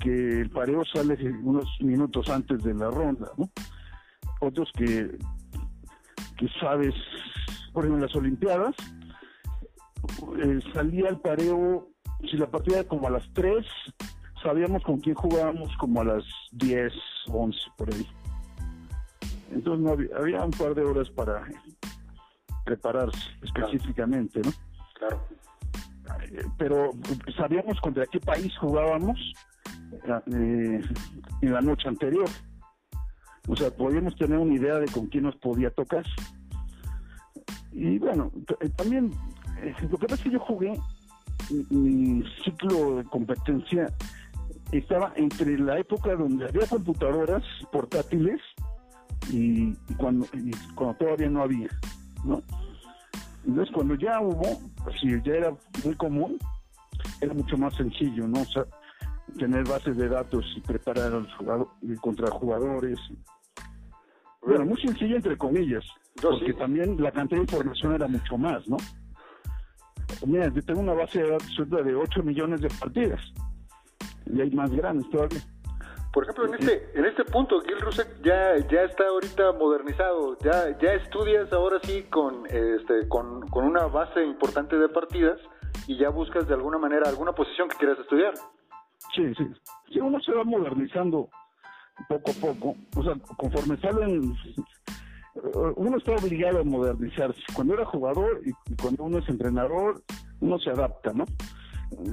[0.00, 3.50] que el pareo sale unos minutos antes de la ronda, ¿no?
[4.40, 5.16] Otros que,
[6.38, 6.94] que sabes,
[7.72, 8.74] por ejemplo, en las Olimpiadas,
[10.38, 11.88] eh, salía el pareo,
[12.30, 13.66] si la partida era como a las 3,
[14.42, 16.92] sabíamos con quién jugábamos como a las 10,
[17.28, 18.06] 11, por ahí.
[19.50, 21.46] Entonces no había, había un par de horas para
[22.66, 24.50] prepararse específicamente, ¿no?
[24.98, 25.20] Claro.
[26.32, 26.90] Eh, Pero
[27.36, 29.18] sabíamos contra qué país jugábamos
[30.32, 30.80] eh,
[31.42, 32.28] en la noche anterior.
[33.48, 36.04] O sea, podíamos tener una idea de con quién nos podía tocar.
[37.72, 39.12] Y bueno, t- también,
[39.62, 40.72] eh, lo que pasa es que yo jugué,
[41.70, 43.86] mi- mi ciclo de competencia
[44.72, 48.40] estaba entre la época donde había computadoras portátiles
[49.30, 51.68] y, y cuando, y cuando todavía no había,
[52.26, 52.42] ¿no?
[53.46, 56.38] Entonces, cuando ya hubo, pues sí, ya era muy común,
[57.20, 58.40] era mucho más sencillo, ¿no?
[58.40, 58.64] O sea,
[59.38, 62.98] tener bases de datos y preparar a los jugadores, contra jugadores.
[64.42, 65.84] Bueno, muy sencillo entre comillas,
[66.20, 66.58] porque sí.
[66.58, 68.76] también la cantidad de información era mucho más, ¿no?
[70.26, 73.20] Mira, yo tengo una base de datos de 8 millones de partidas
[74.26, 75.40] y hay más grandes todavía.
[76.16, 80.74] Por ejemplo, en este, en este punto, Gil Rusek ya, ya está ahorita modernizado, ya,
[80.78, 85.38] ya estudias ahora sí con, este, con, con una base importante de partidas
[85.86, 88.32] y ya buscas de alguna manera alguna posición que quieras estudiar.
[89.14, 89.46] Sí, sí.
[89.92, 91.28] Sí, uno se va modernizando
[92.08, 92.76] poco a poco.
[92.96, 94.34] O sea, conforme salen.
[95.76, 97.42] Uno está obligado a modernizarse.
[97.54, 100.00] Cuando era jugador y y cuando uno es entrenador,
[100.40, 101.26] uno se adapta, ¿no?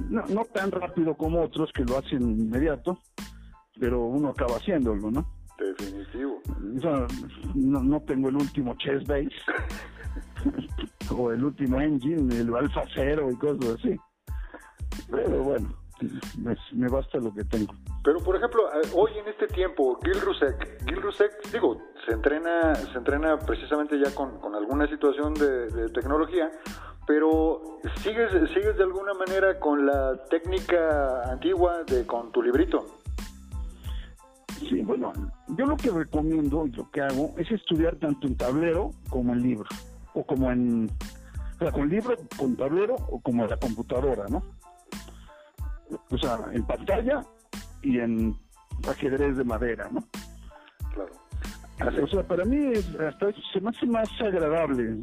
[0.10, 3.00] No, no tan rápido como otros que lo hacen inmediato,
[3.80, 5.26] pero uno acaba haciéndolo, ¿no?
[5.58, 6.42] Definitivo.
[6.78, 7.08] O sea,
[7.56, 9.30] no, no tengo el último chess base
[11.16, 13.96] o el último engine, el alfa cero y cosas así.
[15.10, 15.70] Pero bueno,
[16.38, 17.74] me, me basta lo que tengo.
[18.04, 22.98] Pero por ejemplo, hoy en este tiempo, Gil Rusek, Gil Rusek, digo, se entrena, se
[22.98, 26.52] entrena precisamente ya con, con alguna situación de, de tecnología,
[27.08, 33.03] pero sigues, sigues de alguna manera con la técnica antigua de con tu librito.
[34.70, 35.12] Sí, bueno,
[35.58, 39.42] yo lo que recomiendo y lo que hago es estudiar tanto en tablero como en
[39.42, 39.68] libro,
[40.14, 40.90] o como en,
[41.56, 44.42] o sea, con libro, con tablero o como en la computadora, ¿no?
[46.10, 47.24] O sea, en pantalla
[47.82, 48.36] y en
[48.88, 50.04] ajedrez de madera, ¿no?
[50.94, 52.04] Claro.
[52.04, 54.96] O sea, para mí es- hasta se me hace más agradable.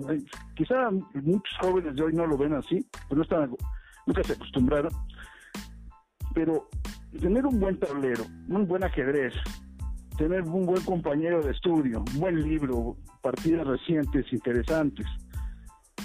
[0.54, 3.54] Quizá muchos jóvenes de hoy no lo ven así, pues no están,
[4.06, 4.92] nunca se acostumbraron.
[6.32, 6.68] Pero
[7.18, 9.34] tener un buen tablero, un buen ajedrez,
[10.16, 15.06] tener un buen compañero de estudio, un buen libro, partidas recientes, interesantes,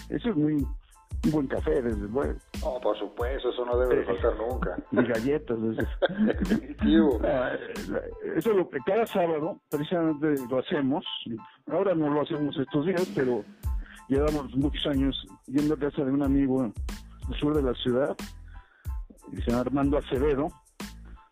[0.10, 0.66] eso es muy
[1.26, 2.38] un buen café, desde luego.
[2.62, 4.78] No, por supuesto, eso no debe de faltar nunca.
[4.92, 5.58] Y galletas.
[6.48, 7.20] Definitivo.
[7.26, 7.54] Ah,
[8.36, 11.04] Eso es lo que cada sábado precisamente lo hacemos.
[11.72, 13.44] Ahora no lo hacemos estos días, pero
[14.08, 16.74] llevamos muchos años yendo a casa de un amigo al
[17.40, 18.16] sur de la ciudad,
[19.32, 20.50] que se llama Armando Acevedo,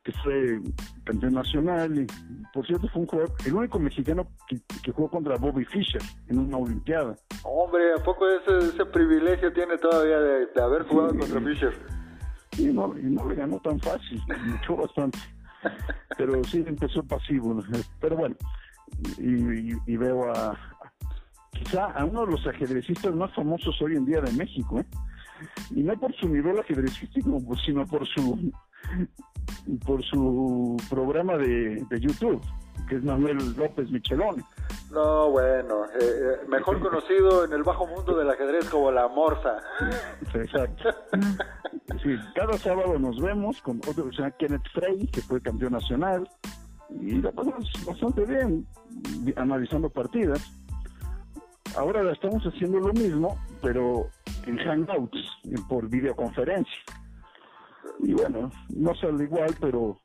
[0.04, 0.60] que fue
[1.06, 2.08] campeón nacional y
[2.54, 6.39] por cierto fue un jugador, el único mexicano que, que jugó contra Bobby Fischer en
[6.39, 7.16] una olimpiada.
[7.44, 11.74] Hombre, ¿a poco ese, ese privilegio tiene todavía de, de haber jugado contra Fischer?
[12.58, 15.18] Y no, y no le ganó tan fácil, luchó bastante.
[16.18, 17.54] Pero sí empezó pasivo.
[17.54, 17.63] ¿no?
[18.02, 18.36] Pero bueno,
[19.18, 20.58] y, y- y veo a,
[21.52, 24.86] quizá a uno de los ajedrecistas más famosos hoy en día de México, ¿eh?
[25.72, 28.52] Y no por su nivel ajedrecístico, sino por su
[29.86, 32.42] por su programa de, de YouTube,
[32.88, 34.44] que es Manuel López Michelón.
[34.92, 39.58] No, bueno, eh, eh, mejor conocido en el bajo mundo del ajedrez como la Morsa.
[40.34, 40.90] Exacto.
[42.02, 46.30] Sí, cada sábado nos vemos con otro, o sea, Kenneth Frey, que fue campeón nacional,
[46.90, 48.68] y la pasamos bastante bien
[49.36, 50.42] analizando partidas.
[51.76, 54.10] Ahora estamos haciendo lo mismo, pero
[54.46, 55.18] en Hangouts,
[55.68, 56.80] por videoconferencia.
[58.00, 59.98] Y bueno, no sale igual, pero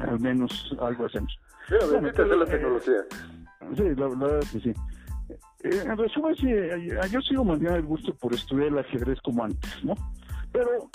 [0.00, 1.38] al menos algo hacemos.
[1.70, 3.00] Mira, Bueno, bendita sea la eh, tecnología.
[3.76, 4.72] Sí, la, verdad es que sí.
[5.64, 9.44] Eh, en resumen, sí, eh, yo sigo manteniendo el gusto por estudiar el ajedrez como
[9.44, 9.94] antes, ¿no?
[10.52, 10.90] Pero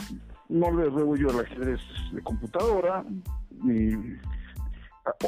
[0.50, 3.04] no le ruego yo al ajedrez de computadora,
[3.64, 3.94] ni...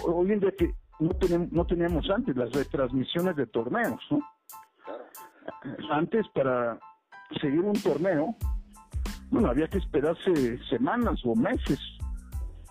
[0.03, 4.19] Hoy en día que no, tenemos, no teníamos antes las retransmisiones de torneos, ¿no?
[4.85, 5.05] Claro.
[5.91, 6.79] Antes para
[7.39, 8.35] seguir un torneo,
[9.31, 11.79] bueno, había que esperarse semanas o meses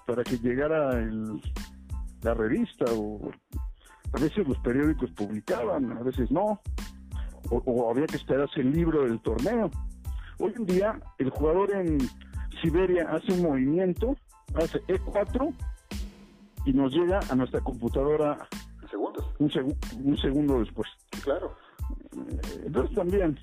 [0.06, 1.40] para que llegara el,
[2.22, 3.30] la revista o
[4.12, 6.60] a veces los periódicos publicaban, a veces no,
[7.50, 9.70] o, o había que esperarse el libro del torneo.
[10.38, 11.98] Hoy en día, el jugador en
[12.62, 14.16] Siberia hace un movimiento,
[14.54, 15.54] hace E4
[16.66, 18.36] y nos llega a nuestra computadora
[18.90, 19.24] segundos.
[19.38, 20.88] Un, un segundo después.
[21.22, 21.56] Claro.
[22.64, 23.38] Entonces también,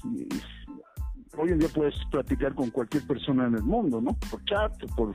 [1.38, 4.18] hoy en día puedes platicar con cualquier persona en el mundo, ¿no?
[4.30, 5.14] Por chat, por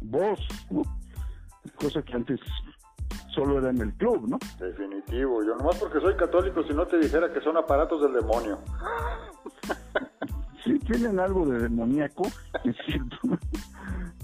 [0.00, 0.40] voz,
[0.70, 0.82] ¿no?
[1.80, 2.40] Cosa que antes
[3.34, 4.38] solo era en el club, ¿no?
[4.58, 5.42] Definitivo.
[5.44, 8.58] Yo nomás porque soy católico, si no te dijera que son aparatos del demonio.
[10.64, 12.24] Sí, tienen algo de demoníaco,
[12.64, 13.18] es cierto.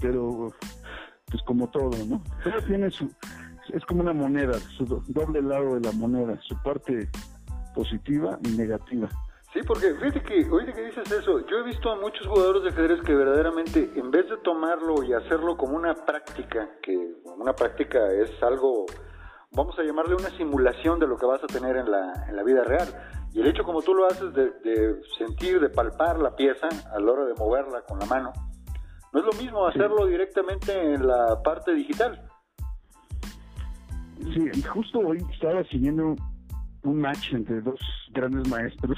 [0.01, 0.51] Pero,
[1.29, 2.23] pues como todo, ¿no?
[2.43, 3.11] Todo tiene su...
[3.73, 7.09] Es como una moneda, su doble lado de la moneda, su parte
[7.75, 9.07] positiva y negativa.
[9.53, 12.69] Sí, porque fíjate que, oye que dices eso, yo he visto a muchos jugadores de
[12.69, 17.99] ajedrez que verdaderamente, en vez de tomarlo y hacerlo como una práctica, que una práctica
[18.13, 18.85] es algo,
[19.51, 22.43] vamos a llamarle una simulación de lo que vas a tener en la, en la
[22.43, 22.87] vida real.
[23.33, 27.11] Y el hecho como tú lo haces de, sentir, de palpar la pieza a la
[27.11, 28.31] hora de moverla con la mano,
[29.11, 32.25] no es lo mismo hacerlo directamente en la parte digital.
[34.33, 36.15] Sí, justo hoy estaba siguiendo
[36.83, 37.79] un match entre dos
[38.13, 38.97] grandes maestros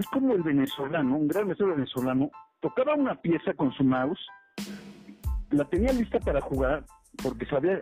[0.00, 4.20] es como el venezolano, un gran maestro venezolano, tocaba una pieza con su mouse,
[5.50, 6.84] la tenía lista para jugar,
[7.22, 7.80] porque sabía,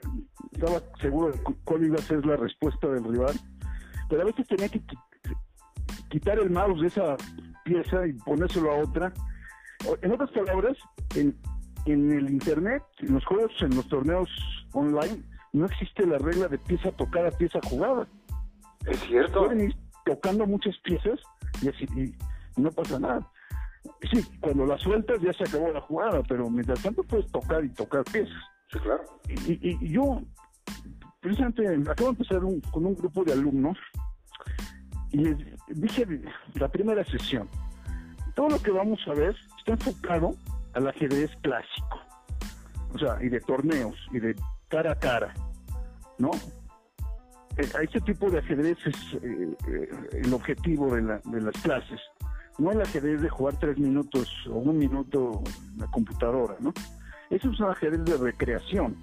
[0.53, 3.35] estaba seguro de cuál iba a ser la respuesta del rival,
[4.09, 4.83] pero a veces tenía que
[6.09, 7.17] quitar el mouse de esa
[7.65, 9.13] pieza y ponérselo a otra.
[10.03, 10.77] En otras palabras,
[11.15, 11.37] en,
[11.87, 14.29] en el internet, en los juegos, en los torneos
[14.73, 18.07] online, no existe la regla de pieza tocada, pieza jugada.
[18.87, 19.45] Es cierto.
[19.45, 21.21] Pueden ir tocando muchas piezas
[21.63, 23.31] y así y no pasa nada.
[24.11, 27.71] Sí, cuando la sueltas ya se acabó la jugada, pero mientras tanto puedes tocar y
[27.71, 28.43] tocar piezas.
[28.73, 29.05] Sí, claro.
[29.29, 30.23] Y, yo,
[31.21, 33.79] precisamente, acabo de empezar con un grupo de alumnos
[35.13, 36.07] y les dije
[36.55, 37.49] la primera sesión,
[38.35, 40.35] todo lo que vamos a ver está enfocado
[40.75, 42.01] al ajedrez clásico,
[42.95, 44.37] o sea, y de torneos, y de
[44.69, 45.35] cara a cara,
[46.19, 46.31] ¿no?
[47.61, 52.01] Eh, a este tipo de ajedrez es eh, eh, el objetivo de, las clases.
[52.59, 55.43] No el ajedrez de jugar tres minutos o un minuto
[55.75, 56.73] en la computadora, ¿no?
[57.29, 58.97] Eso es un ajedrez de recreación,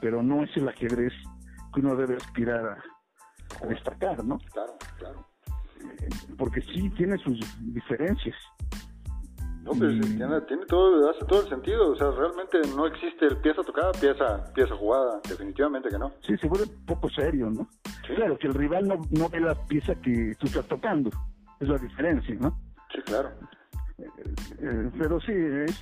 [0.00, 1.12] pero no es el ajedrez
[1.74, 2.78] que uno debe aspirar
[3.60, 4.38] a, destacar, ¿no?
[4.52, 5.26] Claro, claro.
[6.38, 7.40] porque sí tiene sus
[7.72, 8.36] diferencias.
[9.62, 11.92] No, pues tiene, tiene, todo, hace todo el sentido.
[11.92, 15.20] O sea, realmente no existe el pieza tocada, pieza, pieza jugada.
[15.28, 16.12] Definitivamente que no.
[16.26, 17.68] Sí, se vuelve un poco serio, ¿no?
[18.06, 21.10] Claro, que el rival no, no ve la pieza que tú estás tocando.
[21.60, 22.58] Es la diferencia, ¿no?
[22.92, 23.30] Sí, claro.
[23.98, 24.06] Eh,
[24.58, 25.80] eh, pero sí, es,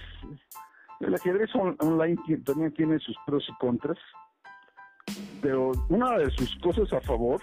[1.00, 3.98] el ajedrez online también tiene sus pros y contras.
[5.40, 7.40] Pero una de sus cosas a favor,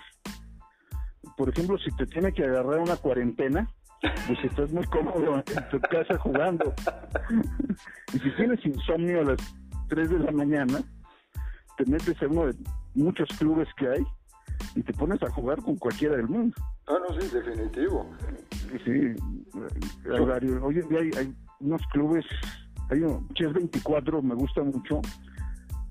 [1.35, 3.67] por ejemplo, si te tiene que agarrar una cuarentena,
[4.01, 6.73] pues estás muy cómodo en tu casa jugando.
[8.13, 9.37] y si tienes insomnio a las
[9.89, 10.79] 3 de la mañana,
[11.77, 12.55] te metes en uno de
[12.93, 14.03] muchos clubes que hay
[14.75, 16.55] y te pones a jugar con cualquiera del mundo.
[16.87, 18.09] Ah, no, sí, definitivo.
[18.85, 19.15] Sí,
[20.11, 20.61] hay varios.
[20.61, 22.25] Hoy en día hay, unos clubes,
[22.89, 25.01] hay un Chess 24, me gusta mucho,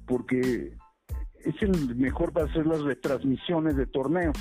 [0.07, 0.77] porque
[1.45, 4.39] es el mejor para hacer las retransmisiones de torneos.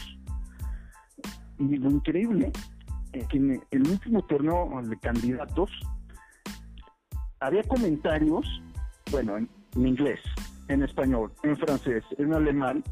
[1.58, 2.52] Y lo increíble
[3.16, 5.70] en el último torneo de candidatos
[7.40, 8.46] había comentarios,
[9.12, 10.20] bueno, en, inglés,
[10.68, 12.84] en español, en francés, en alemán,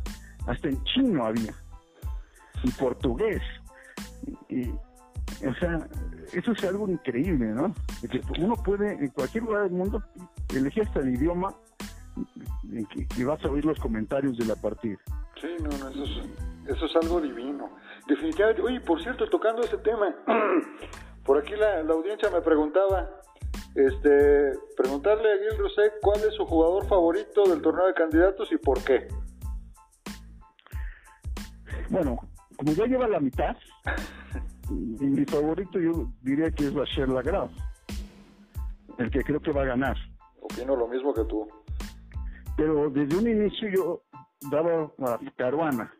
[0.48, 1.54] hasta en chino había,
[2.64, 3.42] en portugués.
[4.50, 5.88] Y, o sea,
[6.32, 7.74] eso es algo increíble, ¿no?
[8.10, 10.04] que uno puede, en cualquier lugar del mundo,
[10.54, 11.54] elegir hasta el idioma
[12.64, 14.98] y, vas a oír los comentarios de la partida.
[15.42, 17.70] Sí, no, no, eso es, eso es algo divino
[18.08, 20.14] definitivamente, oye, por cierto, tocando ese tema,
[21.26, 23.10] por aquí la, audiencia me preguntaba,
[23.76, 28.58] este, preguntarle a Gil Rosé cuál es su jugador favorito del torneo de candidatos y
[28.58, 29.08] por qué.
[31.90, 32.18] Bueno,
[32.58, 33.56] como ya lleva la mitad,
[34.70, 37.52] mi favorito yo diría que es Bachar Lagrave,
[38.98, 39.98] el que creo que va a ganar.
[40.40, 41.48] Opino lo mismo que tú.
[42.56, 44.04] Pero desde un inicio yo
[44.52, 45.92] daba a Caruana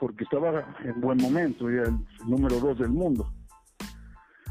[0.00, 3.30] porque estaba en buen momento, era el número dos del mundo.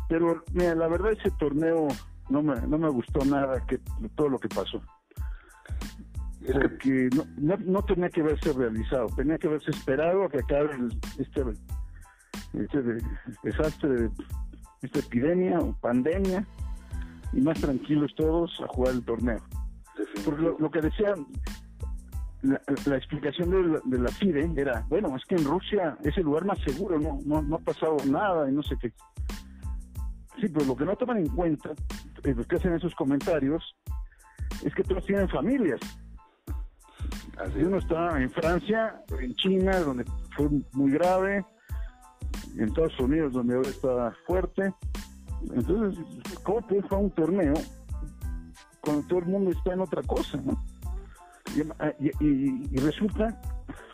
[0.07, 1.87] Pero mira, la verdad ese torneo
[2.29, 3.79] no me, no me gustó nada que
[4.15, 4.81] todo lo que pasó.
[6.45, 10.69] Porque no, no, tenía que haberse realizado, tenía que haberse esperado a que acabe
[11.17, 11.43] este,
[12.53, 12.97] este
[13.43, 14.09] desastre,
[14.83, 16.45] esta epidemia o pandemia,
[17.33, 19.41] y más tranquilos todos a jugar el torneo.
[20.23, 21.27] Porque lo, lo que decían,
[22.41, 26.59] la, explicación de la, FIDE era, bueno, es que en Rusia es el lugar más
[26.59, 28.93] seguro, no, no, no ha pasado nada y no sé qué.
[30.39, 31.71] Sí, pero lo que no toman en cuenta,
[32.23, 33.75] eh, los que hacen esos comentarios,
[34.63, 35.79] es que todos tienen familias.
[37.37, 41.45] Así uno está en Francia, en China, donde fue muy grave,
[42.55, 44.73] en Estados Unidos, donde ahora está fuerte.
[45.53, 46.03] Entonces,
[46.43, 47.53] ¿cómo puede jugar un torneo
[48.81, 50.37] cuando todo el mundo está en otra cosa?
[50.41, 50.61] ¿no?
[51.55, 53.39] Y, resulta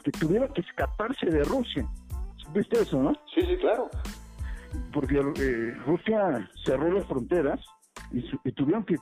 [0.04, 1.88] que tuvieron que escaparse de Rusia.
[2.54, 3.14] ¿Viste eso, no?
[3.34, 3.90] Sí, sí, claro.
[4.94, 7.60] Porque eh, Rusia cerró las fronteras
[8.12, 8.96] y, tuvieron que,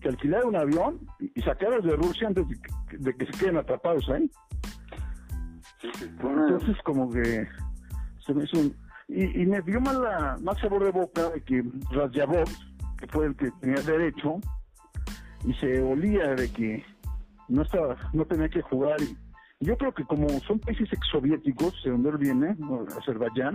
[0.00, 2.46] que, alquilar un avión y, sacarlas de Rusia antes
[2.98, 4.30] de que, se queden atrapados ahí.
[6.02, 7.46] Entonces, como que
[8.26, 8.76] se me hizo un...
[9.08, 12.48] Y, me dio más, la, más sabor de boca de que Razyabov,
[12.98, 14.38] que fue el que tenía derecho,
[15.44, 16.84] y se olía de que
[17.50, 19.00] no estaba, no tenía que jugar.
[19.02, 19.16] Y,
[19.60, 22.56] yo creo que como son países exsoviéticos, de donde él viene,
[22.98, 23.54] Azerbaiyán,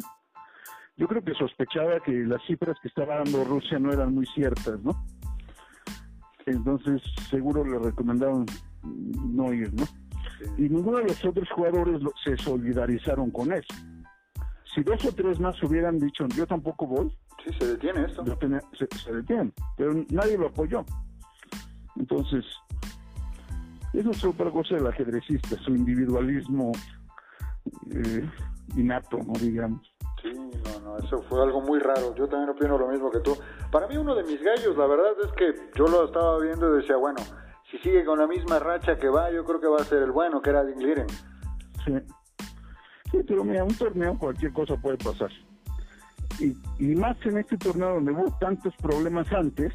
[0.98, 4.80] yo creo que sospechaba que las cifras que estaba dando Rusia no eran muy ciertas,
[4.84, 4.92] ¿no?
[6.46, 8.46] Entonces seguro le recomendaron
[8.84, 9.86] no ir, ¿no?
[10.58, 13.74] Y ninguno de los otros jugadores se solidarizaron con eso.
[14.74, 17.10] Si dos o tres más hubieran dicho, yo tampoco voy.
[17.44, 18.24] Sí, se detiene esto.
[18.74, 20.86] se, se detiene, pero nadie lo apoyó.
[21.96, 22.46] Entonces,
[24.00, 26.72] eso es otra cosa del ajedrecista, su individualismo
[27.92, 28.30] eh,
[28.76, 29.34] innato, ¿no?
[29.34, 29.82] digamos.
[30.22, 32.16] Sí, no, no, eso fue algo muy raro.
[32.16, 33.38] Yo también opino lo mismo que tú.
[33.72, 36.82] Para mí uno de mis gallos, la verdad es que yo lo estaba viendo y
[36.82, 37.20] decía, bueno,
[37.70, 40.12] si sigue con la misma racha que va, yo creo que va a ser el
[40.12, 41.08] bueno, que era Dingliren.
[41.86, 41.94] Sí.
[43.12, 45.30] Sí, pero mira, un torneo cualquier cosa puede pasar.
[46.40, 49.72] Y, y más en este torneo donde hubo tantos problemas antes,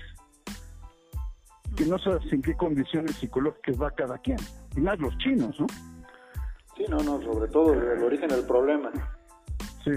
[1.81, 4.37] que no sabes en qué condiciones psicológicas va cada quien.
[4.77, 5.67] Y más los chinos, ¿no?
[6.77, 8.91] Sí, no, no, sobre todo el origen del problema.
[9.83, 9.93] Sí,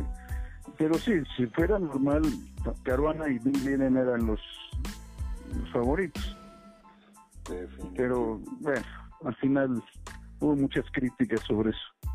[0.77, 2.21] pero sí, si fuera normal,
[2.83, 4.39] Caruana y Bill eran los,
[5.73, 6.37] favoritos.
[7.97, 8.85] Pero bueno,
[9.25, 9.83] al final
[10.39, 12.12] hubo muchas críticas sobre eso.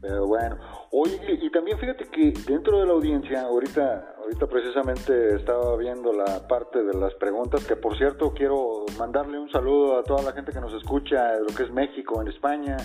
[0.00, 0.56] Pero bueno,
[0.92, 6.48] oye, y también fíjate que dentro de la audiencia, ahorita, ahorita precisamente estaba viendo la
[6.48, 10.52] parte de las preguntas, que por cierto quiero mandarle un saludo a toda la gente
[10.52, 12.78] que nos escucha de lo que es México, en España,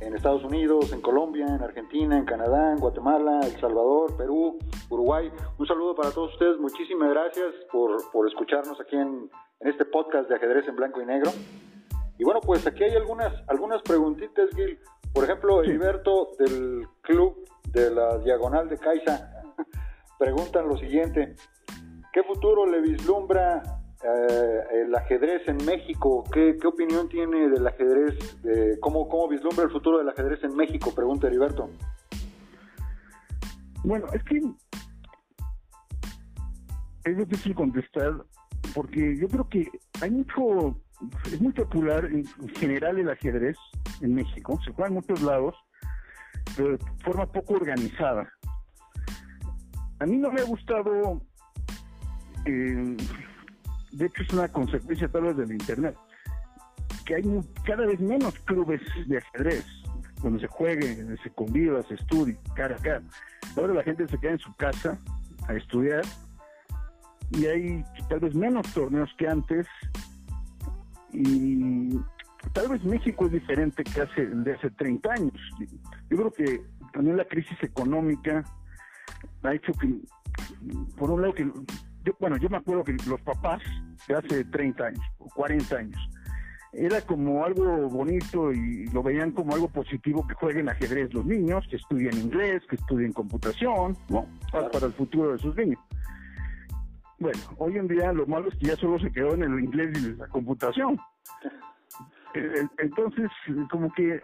[0.00, 4.58] en Estados Unidos, en Colombia, en Argentina, en Canadá, en Guatemala, El Salvador, Perú,
[4.88, 5.30] Uruguay.
[5.58, 10.28] Un saludo para todos ustedes, muchísimas gracias por, por escucharnos aquí en, en este podcast
[10.28, 11.30] de ajedrez en blanco y negro.
[12.22, 14.78] Y bueno, pues aquí hay algunas, algunas preguntitas, Gil.
[15.12, 19.42] Por ejemplo, Heriberto del club de la Diagonal de Caixa
[20.20, 21.34] preguntan lo siguiente,
[22.12, 23.60] ¿qué futuro le vislumbra
[24.04, 26.22] eh, el ajedrez en México?
[26.32, 28.40] ¿Qué, opinión tiene del ajedrez?
[28.44, 30.94] De, ¿cómo, ¿Cómo vislumbra el futuro del ajedrez en México?
[30.94, 31.70] Pregunta Heriberto.
[33.82, 34.40] Bueno, es que
[37.02, 38.12] es difícil contestar
[38.76, 39.68] porque yo creo que
[40.00, 40.76] hay mucho
[41.26, 42.24] es muy popular en
[42.56, 43.56] general el ajedrez
[44.00, 45.54] en México, se juega en muchos lados,
[46.56, 48.32] pero de forma poco organizada.
[50.00, 51.20] A mí no me ha gustado,
[52.44, 52.96] eh,
[53.92, 55.96] de hecho es una consecuencia tal vez del Internet,
[57.04, 57.22] que hay
[57.64, 59.64] cada vez menos clubes de ajedrez,
[60.22, 63.02] donde se juegue, se conviva, se estudie, cara a cara.
[63.56, 64.98] Ahora la gente se queda en su casa
[65.48, 66.02] a estudiar
[67.30, 69.66] y hay tal vez menos torneos que antes
[71.12, 71.98] y
[72.52, 75.40] tal vez México es diferente que hace de hace 30 años.
[76.10, 78.44] Yo creo que también la crisis económica
[79.42, 79.94] ha hecho que,
[80.96, 81.44] por un lado, que
[82.04, 83.62] yo, bueno, yo me acuerdo que los papás
[84.08, 86.10] de hace 30 años, o 40 años,
[86.72, 91.66] era como algo bonito y lo veían como algo positivo que jueguen ajedrez los niños,
[91.68, 94.26] que estudien inglés, que estudien computación, ¿no?
[94.50, 95.78] Para, el futuro de sus niños.
[97.22, 99.96] Bueno, hoy en día lo malo es que ya solo se quedó en el inglés
[99.96, 100.98] y la computación.
[102.34, 103.30] Eh, entonces,
[103.70, 104.20] como que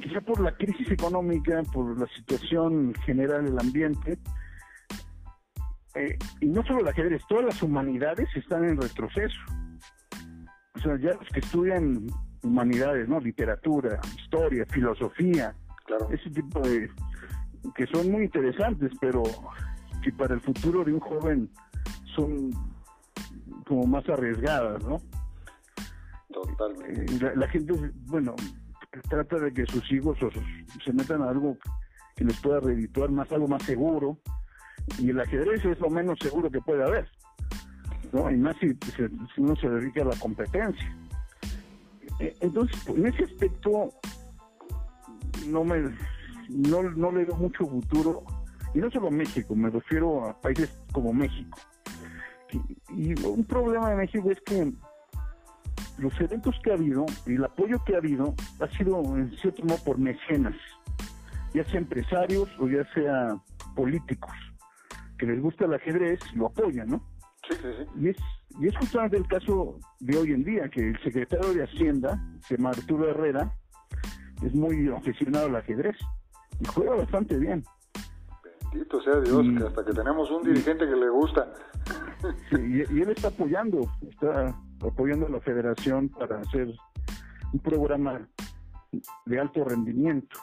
[0.00, 4.18] quizá por la crisis económica, por la situación general del ambiente,
[5.96, 9.40] eh, y no solo el ajedrez, todas las humanidades están en retroceso.
[10.76, 12.06] O sea, ya los que estudian
[12.44, 13.18] humanidades, ¿no?
[13.18, 15.52] Literatura, historia, filosofía,
[16.08, 16.88] ese tipo de...
[17.74, 19.24] que son muy interesantes, pero
[20.04, 21.50] que para el futuro de un joven
[22.14, 22.50] son
[23.66, 25.00] como más arriesgadas, ¿no?
[26.30, 27.16] Totalmente.
[27.16, 27.72] Eh, la, gente,
[28.06, 28.34] bueno,
[29.08, 30.18] trata de que sus hijos
[30.84, 31.56] se metan a algo
[32.16, 34.18] que les pueda redituar más, algo más seguro.
[34.98, 37.08] Y el ajedrez es lo menos seguro que puede haber.
[38.12, 38.30] ¿no?
[38.30, 38.76] Y más si,
[39.38, 40.96] uno se dedica a la competencia.
[42.20, 43.88] Eh, entonces, en ese aspecto,
[45.46, 45.82] no me
[46.50, 48.22] no, no le doy mucho futuro
[48.74, 51.58] y no solo México, me refiero a países como México.
[52.52, 54.72] Y, y un problema de México es que
[55.98, 59.64] los eventos que ha habido y el apoyo que ha habido ha sido en cierto
[59.64, 60.56] modo por mecenas,
[61.52, 63.36] ya sea empresarios o ya sea
[63.76, 64.32] políticos,
[65.18, 67.04] que les gusta el ajedrez, lo apoyan, ¿no?
[67.48, 68.00] Sí, sí, sí.
[68.00, 68.16] Y es,
[68.60, 72.56] y es justamente el caso de hoy en día, que el secretario de Hacienda, se
[72.56, 73.52] llama Arturo Herrera,
[74.42, 75.96] es muy aficionado al ajedrez
[76.60, 77.64] y juega bastante bien.
[78.74, 81.52] Bendito sea Dios, Y- que hasta que tenemos un dirigente que le gusta.
[82.48, 82.56] Sí,
[82.90, 86.68] y, él está apoyando, está apoyando a la federación para hacer
[87.52, 88.26] un programa
[89.26, 90.38] de alto rendimiento.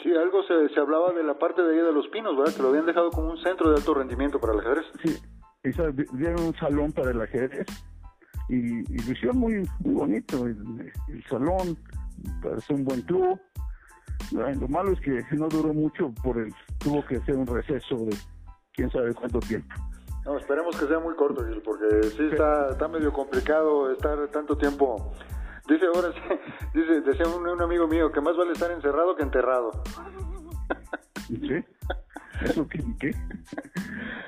[0.00, 2.54] Sí, algo se, se hablaba de la parte de ahí de los pinos, ¿verdad?
[2.54, 4.86] Que lo habían dejado como un centro de alto rendimiento para el ajedrez.
[5.02, 5.16] Sí,
[5.64, 7.66] y sabe, dieron un salón para el ajedrez
[8.48, 11.76] y, y lo hicieron muy, muy bonito el, el salón,
[12.40, 13.36] para ser un buen club.
[14.32, 18.16] Lo malo es que no duró mucho por el tuvo que hacer un receso de
[18.72, 19.74] quién sabe cuánto tiempo.
[20.24, 24.56] No, esperemos que sea muy corto, Gil, porque sí está, está medio complicado estar tanto
[24.56, 25.12] tiempo.
[25.66, 26.20] Dice ahora, sí,
[26.74, 29.70] dice, decía un, un amigo mío que más vale estar encerrado que enterrado.
[31.28, 31.64] ¿Sí?
[32.42, 32.82] ¿Eso qué?
[32.98, 33.14] qué?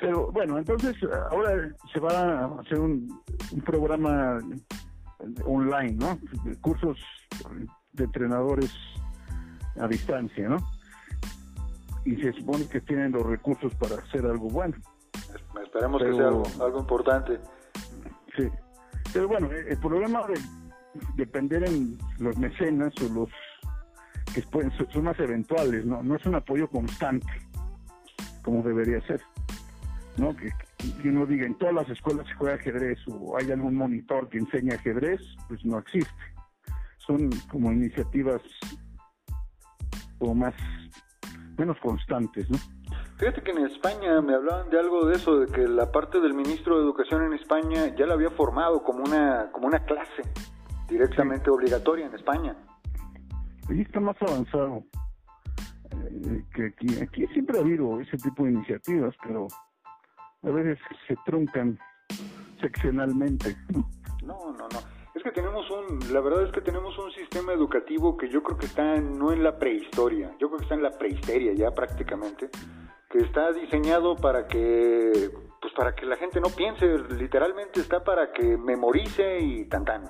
[0.00, 0.96] Pero bueno, entonces
[1.30, 3.08] ahora se va a hacer un,
[3.52, 4.38] un programa
[5.44, 6.18] online, ¿no?
[6.60, 6.98] Cursos
[7.92, 8.70] de entrenadores
[9.80, 10.58] a distancia, ¿no?
[12.04, 14.76] Y se supone que tienen los recursos para hacer algo bueno.
[15.14, 17.38] Es- Esperemos que sea algo, algo importante.
[18.36, 18.48] Sí.
[19.12, 20.40] Pero bueno, el el problema de
[21.16, 23.28] depender en los mecenas o los
[24.34, 26.02] que pueden, son más eventuales, ¿no?
[26.02, 27.26] No es un apoyo constante,
[28.42, 29.20] como debería ser.
[30.18, 30.36] ¿No?
[30.36, 30.50] Que,
[31.00, 34.38] que uno diga, en todas las escuelas se juega ajedrez o hay algún monitor que
[34.38, 36.10] enseña ajedrez, pues no existe.
[36.98, 38.42] Son como iniciativas
[40.22, 40.54] como más,
[41.58, 42.56] menos constantes, ¿no?
[43.16, 46.32] Fíjate que en España me hablaban de algo de eso, de que la parte del
[46.32, 50.22] ministro de Educación en España ya la había formado como una, como una clase
[50.88, 52.56] directamente obligatoria en España.
[53.68, 54.84] Ahí está más avanzado
[55.90, 57.00] eh, que aquí.
[57.00, 59.48] Aquí siempre ha habido ese tipo de iniciativas, pero
[60.44, 61.76] a veces se truncan
[62.60, 63.56] seccionalmente.
[64.24, 65.01] No, no, no.
[65.14, 68.56] Es que tenemos un, la verdad es que tenemos un sistema educativo que yo creo
[68.56, 72.48] que está no en la prehistoria, yo creo que está en la prehisteria ya prácticamente,
[73.10, 78.32] que está diseñado para que, pues para que la gente no piense, literalmente está para
[78.32, 80.04] que memorice y tan tan.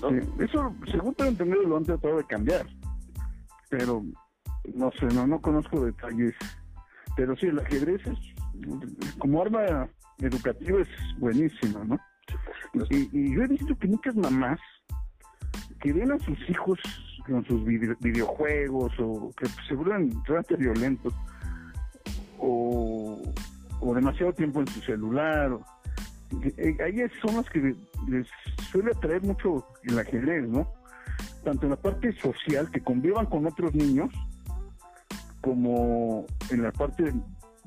[0.00, 0.10] ¿no?
[0.10, 2.66] Sí, eso, según tengo entendido, lo han tratado de cambiar,
[3.68, 4.00] pero
[4.74, 6.34] no sé, no, no conozco detalles.
[7.16, 8.18] Pero sí, el ajedrez es,
[9.18, 11.98] como arma educativa es buenísimo, ¿no?
[12.90, 14.58] Y, yo he visto que muchas mamás
[15.80, 16.78] que ven a sus hijos
[17.26, 21.14] con sus vide- videojuegos o que se vuelven realmente violentos
[22.38, 23.22] o,
[23.80, 25.52] o demasiado tiempo en su celular.
[25.52, 25.64] o-
[26.56, 27.74] eh, ahí es- son las que
[28.08, 28.26] les
[28.70, 30.66] suele atraer mucho el ajedrez, ¿no?
[31.44, 34.10] Tanto en la parte social, que convivan con otros niños,
[35.40, 37.12] como en la parte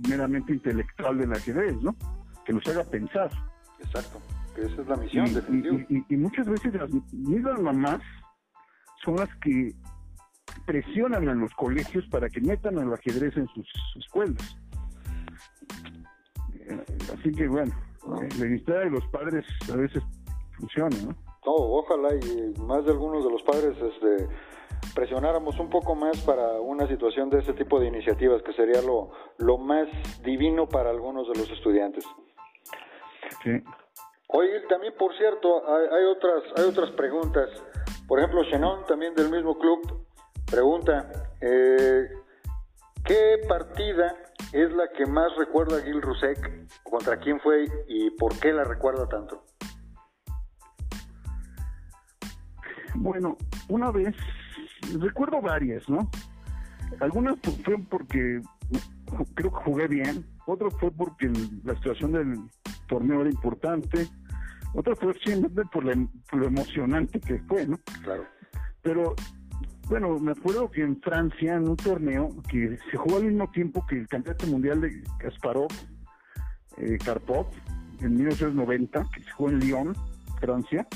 [0.07, 1.95] meramente intelectual del ajedrez, ¿no?
[2.45, 3.29] Que los haga pensar.
[3.79, 4.19] Exacto,
[4.57, 8.01] que esa es la Y, misión, y- y- y muchas veces las mismas mamás
[9.03, 9.71] son las que
[10.65, 14.57] presionan a los colegios para que metan al ajedrez en sus escuelas.
[16.59, 16.83] Eh,
[17.13, 17.73] Así que bueno,
[18.21, 20.03] eh, la iniciativa de los padres a veces
[20.57, 21.09] funciona, ¿no?
[21.45, 24.27] No, ojalá y más de algunos de los padres este,
[24.93, 29.11] presionáramos un poco más para una situación de ese tipo de iniciativas, que sería lo,
[29.37, 29.87] lo más
[30.23, 32.03] divino para algunos de los estudiantes.
[33.43, 33.51] Sí.
[34.27, 37.49] Oye, también por cierto, hay, hay otras hay otras preguntas.
[38.07, 40.05] Por ejemplo, Shannon, también del mismo club,
[40.49, 41.09] pregunta,
[41.41, 42.09] eh,
[43.05, 44.15] ¿qué partida
[44.53, 46.67] es la que más recuerda a Gil Rusek?
[46.83, 49.43] ¿Contra quién fue y por qué la recuerda tanto?
[52.95, 53.37] Bueno,
[53.69, 54.15] una vez,
[54.99, 56.09] recuerdo varias, ¿no?
[56.99, 58.41] Algunas fu- fueron porque
[59.35, 61.31] creo que jugué bien, otras fue porque
[61.63, 62.35] la situación del
[62.87, 64.07] torneo era importante,
[64.73, 67.77] otras fue simplemente por, la- por lo emocionante que fue, ¿no?
[68.03, 68.25] Claro.
[68.81, 69.15] Pero,
[69.89, 73.85] bueno, me acuerdo que en Francia, en un torneo que se jugó al mismo tiempo
[73.87, 75.69] que el campeonato mundial de Kasparov,
[76.77, 77.47] eh, Karpov,
[78.01, 79.95] en 1990, que se jugó en Lyon,
[80.39, 80.87] Francia,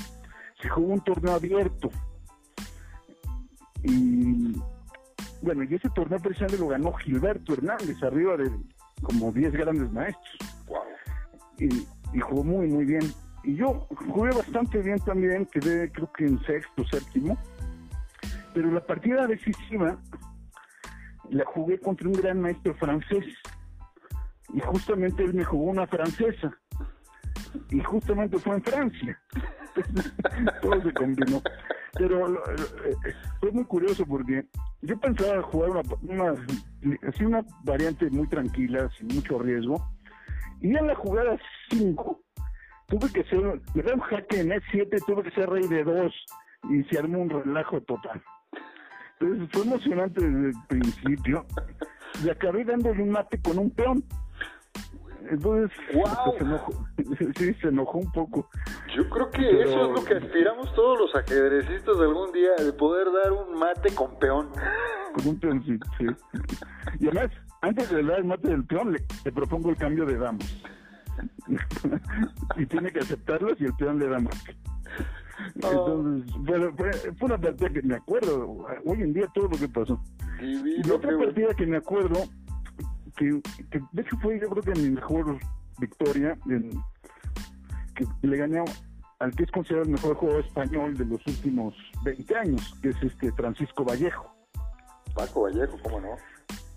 [0.60, 1.90] se jugó un torneo abierto.
[3.82, 4.54] Y,
[5.42, 8.50] bueno, y ese torneo precisamente lo ganó Gilberto Hernández, arriba de
[9.02, 10.36] como 10 grandes maestros.
[11.58, 13.02] Y, jugó muy, muy bien.
[13.44, 17.38] Y yo jugué bastante bien también, quedé creo que en sexto, séptimo.
[18.54, 19.98] Pero la partida decisiva
[21.30, 23.24] la jugué contra un gran maestro francés.
[24.52, 26.52] Y justamente él me jugó una francesa.
[27.70, 29.18] Y justamente fue en Francia.
[30.62, 31.42] Todo se combinó.
[31.94, 32.96] Pero eh,
[33.40, 34.46] fue muy curioso porque
[34.80, 36.34] yo pensaba jugar una, una,
[37.20, 39.76] una variante muy tranquila, sin mucho riesgo.
[40.62, 41.36] Y en la jugada
[41.70, 42.20] 5
[42.86, 46.26] tuve que ser, me da un jaque en E7, tuve que ser rey de 2
[46.70, 48.22] y se armó un relajo total.
[49.18, 51.46] Entonces fue emocionante desde el principio
[52.24, 54.04] y acabé dándole un mate con un peón.
[55.30, 56.36] Entonces, wow.
[56.36, 56.72] se enojó,
[57.36, 58.48] sí, se enojó un poco.
[58.94, 59.60] Yo creo que Pero...
[59.62, 63.94] eso es lo que aspiramos todos los ajedrecistas algún día, de poder dar un mate
[63.94, 64.50] con peón.
[65.14, 65.78] Con un peón, sí.
[65.98, 66.06] sí.
[67.00, 67.30] Y además,
[67.62, 70.62] antes de dar el mate del peón, le, le propongo el cambio de damas.
[72.56, 74.56] y tiene que aceptarlo si el peón le da mate.
[75.54, 79.68] Entonces, bueno, fue, fue, una partida que me acuerdo, hoy en día todo lo que
[79.68, 80.00] pasó.
[80.40, 82.24] Divino, y otra partida que me acuerdo,
[83.16, 83.40] que,
[83.70, 85.38] que, de hecho fue yo creo que mi mejor
[85.78, 86.70] victoria, en,
[87.94, 88.64] que le gané
[89.18, 93.02] al que es considerado el mejor juego español de los últimos 20 años, que es
[93.02, 94.34] este Francisco Vallejo.
[95.14, 96.16] Paco Vallejo, ¿cómo no?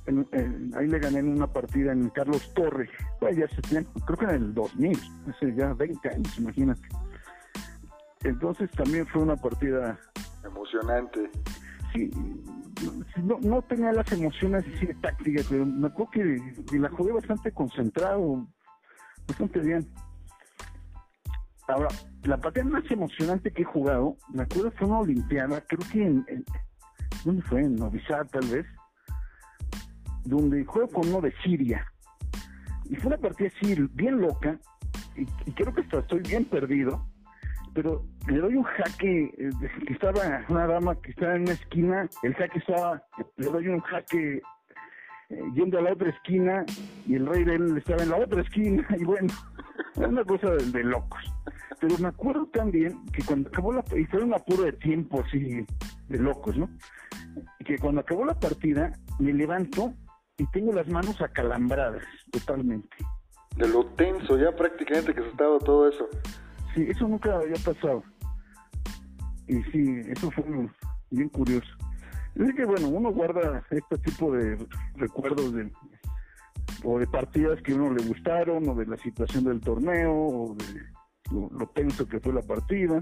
[0.08, 2.88] En, en, ahí le gané en una partida en Carlos Torre,
[3.20, 4.99] pues ya se tiene, creo que en el 2000,
[5.30, 6.88] hace ya 20 años, imagínate.
[8.24, 9.99] Entonces también fue una partida
[10.43, 11.30] emocionante.
[11.93, 12.12] Sí,
[13.24, 17.14] no, no tenía las emociones así de táctica, pero me acuerdo que, que, la jugué
[17.14, 18.47] bastante concentrado,
[19.28, 19.88] bastante bien.
[21.68, 21.88] Ahora,
[22.24, 26.26] la partida más emocionante que he jugado, me acuerdo fue una Olimpiada, creo que en,
[26.28, 26.45] en
[27.24, 27.62] ¿dónde fue?
[27.62, 28.66] En tal vez,
[30.26, 31.86] donde juego con uno de Siria.
[32.89, 34.59] Y fue una partida así, bien loca,
[35.15, 37.05] y, creo que hasta estoy bien perdido
[37.73, 39.49] pero le doy un jaque, eh,
[39.86, 43.03] que estaba una dama que estaba en una esquina, el jaque estaba,
[43.36, 44.41] le doy un jaque
[45.30, 46.65] eh, yendo a la otra esquina
[47.05, 49.34] y el rey de él estaba en la otra esquina y bueno,
[49.97, 51.19] era una cosa de, de, locos.
[51.82, 55.65] Pero me acuerdo también que cuando acabó la, y fue un apuro de tiempo así
[56.07, 56.69] de locos, ¿no?
[57.65, 59.93] Que cuando acabó la partida me levanto
[60.38, 62.96] y tengo las manos acalambradas totalmente.
[63.56, 66.10] De lo tenso ya prácticamente que se estaba todo eso.
[66.74, 68.04] Sí, eso nunca había pasado.
[69.48, 70.44] Y sí, eso fue
[71.10, 71.70] bien curioso.
[72.36, 74.58] Es que, bueno, uno guarda este tipo de
[74.96, 75.72] recuerdos de,
[76.84, 80.56] o de partidas que a uno le gustaron, o de la situación del torneo, o
[80.56, 80.82] de
[81.32, 83.02] lo, lo tenso que fue la partida.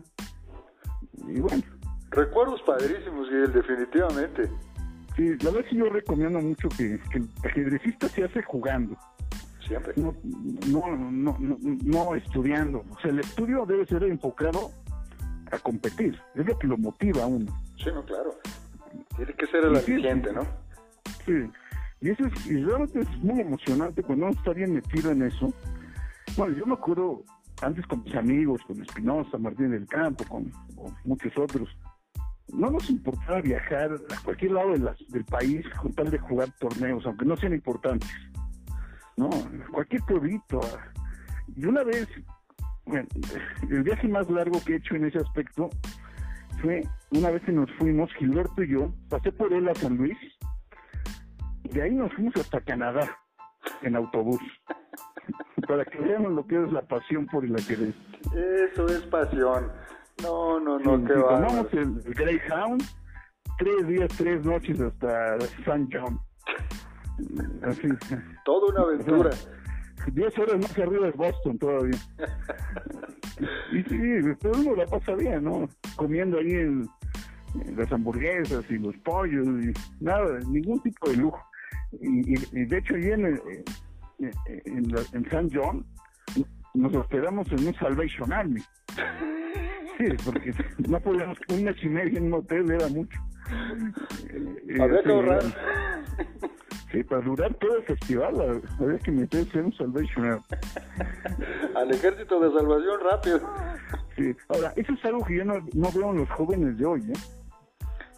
[1.27, 1.63] Y bueno.
[2.11, 4.51] Recuerdos padrísimos, Miguel, definitivamente.
[5.15, 8.97] Sí, la verdad es que yo recomiendo mucho que, que el ajedrecista se hace jugando.
[9.67, 9.93] Siempre.
[9.95, 10.13] No,
[10.67, 12.83] no, no, no, no estudiando.
[12.89, 14.71] O sea, el estudio debe ser enfocado
[15.51, 16.19] a competir.
[16.35, 17.51] Es lo que lo motiva a uno.
[17.77, 18.35] Sí, no, claro.
[19.15, 20.41] Tiene que ser el aliciente, ¿no?
[21.25, 21.49] Sí.
[22.01, 25.53] Y eso es, y realmente es muy emocionante cuando uno está bien metido en eso.
[26.35, 27.23] Bueno, yo me acuerdo
[27.61, 31.69] antes con mis amigos, con Espinosa, Martín del Campo, con, con, muchos otros.
[32.53, 37.05] No nos importaba viajar a cualquier lado de del país con tal de jugar torneos,
[37.05, 38.09] aunque no sean importantes.
[39.17, 39.29] ¿no?
[39.71, 40.61] Cualquier pueblito.
[41.55, 42.07] Y una vez,
[43.69, 45.69] el viaje más largo que he hecho en ese aspecto
[46.61, 50.17] fue una vez que nos fuimos, Gilberto y yo, pasé por él a San Luis,
[51.63, 53.17] y de ahí nos fuimos hasta Canadá
[53.81, 54.41] en autobús.
[55.67, 57.95] Para que vean lo que es la pasión por el ajedrez.
[58.35, 59.71] Eso es pasión.
[60.21, 62.83] No, no, no, sí, qué Tomamos el, el Greyhound,
[63.57, 66.19] tres días, tres noches hasta San John.
[67.63, 67.87] Así.
[68.45, 69.29] Toda una aventura.
[70.11, 71.97] Diez horas más arriba de Boston todavía.
[73.71, 73.99] y sí,
[74.41, 75.67] pero uno la pasa bien, ¿no?
[75.95, 76.89] Comiendo ahí en
[77.75, 81.39] las hamburguesas y los pollos y nada, ningún tipo de lujo.
[82.01, 83.41] Y, y, y de hecho, ahí en, en,
[84.65, 85.85] en, la, en, San John
[86.73, 88.61] nos hospedamos en un Salvation Army.
[89.97, 90.53] Sí, porque
[90.87, 93.19] no podíamos, un mes y medio en un hotel era mucho.
[94.67, 95.43] Que ahorrar.
[96.91, 100.43] Sí, para durar todo el festival había que meterse en un Salvation Army.
[101.75, 103.41] Al ejército de salvación rápido.
[104.15, 107.01] Sí, ahora, eso es algo que yo no, no veo en los jóvenes de hoy,
[107.11, 107.19] ¿eh?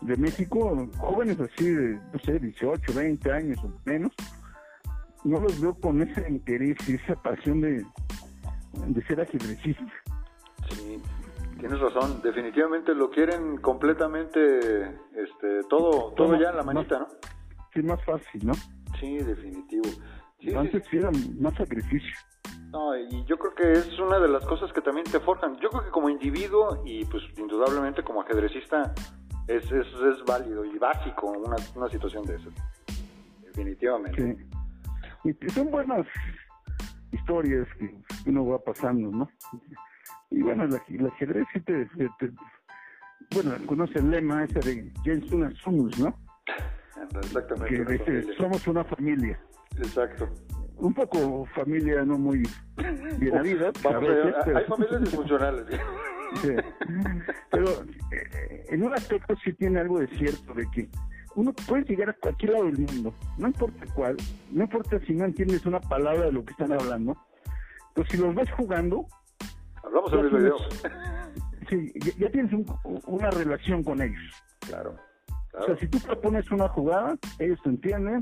[0.02, 4.12] De México, jóvenes así de, no sé, 18, 20 años o menos,
[5.24, 7.84] no los veo con ese interés y esa pasión de,
[8.88, 9.86] de ser ajedrecista.
[11.56, 14.84] Sí, tienes razón, definitivamente lo quieren completamente,
[15.16, 17.08] este, todo, todo ya en la manita, ¿no?
[17.74, 18.54] Sí, más fácil, ¿no?
[19.00, 19.84] Sí, definitivo.
[20.40, 22.16] Sí, Antes sí, sí era más sacrificio.
[22.72, 25.58] No, y yo creo que es una de las cosas que también te forjan.
[25.60, 28.94] Yo creo que como individuo y pues indudablemente como ajedrecista
[29.48, 32.54] es, es, es válido y básico una, una situación de esas.
[33.44, 34.46] Definitivamente.
[35.24, 36.06] Y son buenas
[37.12, 37.96] historias que
[38.28, 39.30] uno va pasando, ¿no?
[40.32, 41.88] Y bueno, el ajedrez sí te,
[43.34, 46.18] bueno, conoce el lema ese de James Sumus, ¿no?
[47.22, 48.04] Exactamente.
[48.04, 49.40] Que somos una familia.
[49.78, 50.30] Exacto.
[50.78, 52.44] Un poco familia no muy
[53.20, 53.72] bien habida.
[53.76, 55.66] hay familias disfuncionales.
[56.42, 56.50] sí.
[57.52, 57.68] Pero
[58.12, 60.90] eh, en un aspecto sí tiene algo de cierto, de que
[61.36, 64.18] uno puede llegar a cualquier lado del mundo, no importa cuál,
[64.52, 67.18] no importa si no entiendes una palabra de lo que están hablando,
[67.94, 69.06] pero si los ves jugando,
[69.86, 70.66] hablamos el mismo idioma.
[71.70, 72.52] Sí, ya, tienes
[72.84, 74.22] una relación con ellos.
[74.60, 74.96] Claro,
[75.54, 78.22] O sea, si tú propones una jugada, ellos te entienden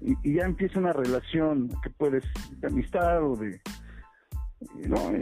[0.00, 2.24] y, ya empieza una relación que puedes
[2.58, 3.60] de amistad o de,
[4.86, 5.12] ¿no?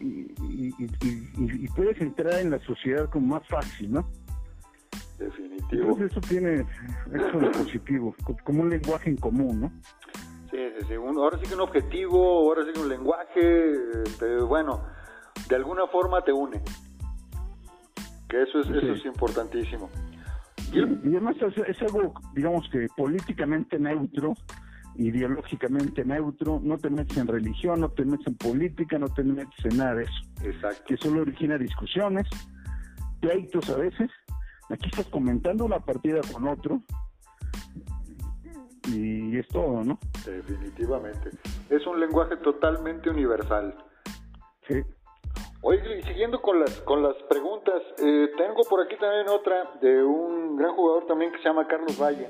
[0.00, 4.08] Y, y, puedes entrar en la sociedad como más fácil, ¿no?
[5.18, 5.82] Definitivo.
[5.82, 6.64] Entonces eso tiene
[7.12, 9.72] eso de positivo, como un lenguaje en común, ¿no?
[10.50, 10.94] Sí, sí, sí.
[10.94, 13.72] ahora sí que un objetivo, ahora sí que un lenguaje,
[14.02, 14.82] este, bueno,
[15.48, 16.60] de alguna forma te une.
[18.28, 19.90] Que eso es, eso es importantísimo.
[20.72, 21.36] Y, además
[21.66, 24.34] es, algo, digamos que políticamente neutro,
[24.96, 29.64] ideológicamente neutro, no te metes en religión, no te metes en política, no te metes
[29.64, 30.22] en nada de eso.
[30.44, 30.84] Exacto.
[30.86, 32.28] Que solo origina discusiones,
[33.20, 34.10] pleitos a veces,
[34.70, 36.80] Aquí estás comentando una partida con otro
[38.88, 39.98] y es todo, ¿no?
[40.24, 41.30] Definitivamente.
[41.68, 43.74] Es un lenguaje totalmente universal.
[44.66, 44.82] Sí.
[45.62, 50.02] Oye, y siguiendo con las, con las preguntas, eh, tengo por aquí también otra de
[50.02, 52.28] un gran jugador también que se llama Carlos Valle.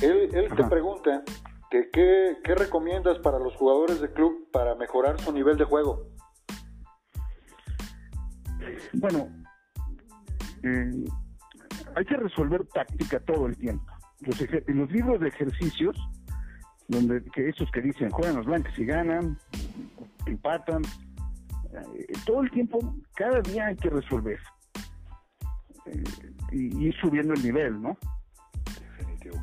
[0.00, 1.24] Él, él te pregunta
[1.70, 6.06] que qué, qué recomiendas para los jugadores de club para mejorar su nivel de juego.
[8.94, 9.28] Bueno,
[10.62, 11.04] eh,
[11.96, 13.92] hay que resolver táctica todo el tiempo.
[14.20, 15.96] Los, los libros de ejercicios,
[16.88, 19.38] donde que esos que dicen juegan los blancos y ganan,
[20.26, 20.82] empatan,
[21.72, 22.78] eh, todo el tiempo,
[23.14, 24.38] cada día hay que resolver
[25.86, 26.04] eh,
[26.52, 27.96] y, ir subiendo el nivel, ¿no?
[28.98, 29.36] Definitivo.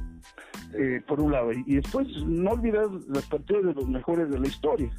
[0.74, 1.52] Eh, por un lado.
[1.52, 4.90] Y, después no olvidar las partidas de los mejores de la historia.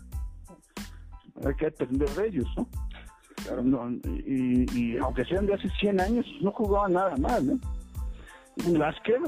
[1.45, 2.69] Hay que aprender de ellos, ¿no?
[4.25, 7.76] y, aunque sean de hace 100 años, no jugaban nada mal, ¿no?
[8.73, 9.21] Lasker,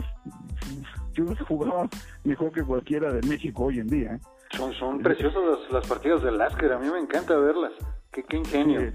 [1.12, 1.88] yo creo que jugaba
[2.24, 4.14] mejor que cualquiera de México hoy en día.
[4.14, 4.20] ¿eh?
[4.52, 7.72] Son, son preciosas las, partidas de Lasker, a mí me encanta verlas.
[8.12, 8.92] Qué, qué ingenio.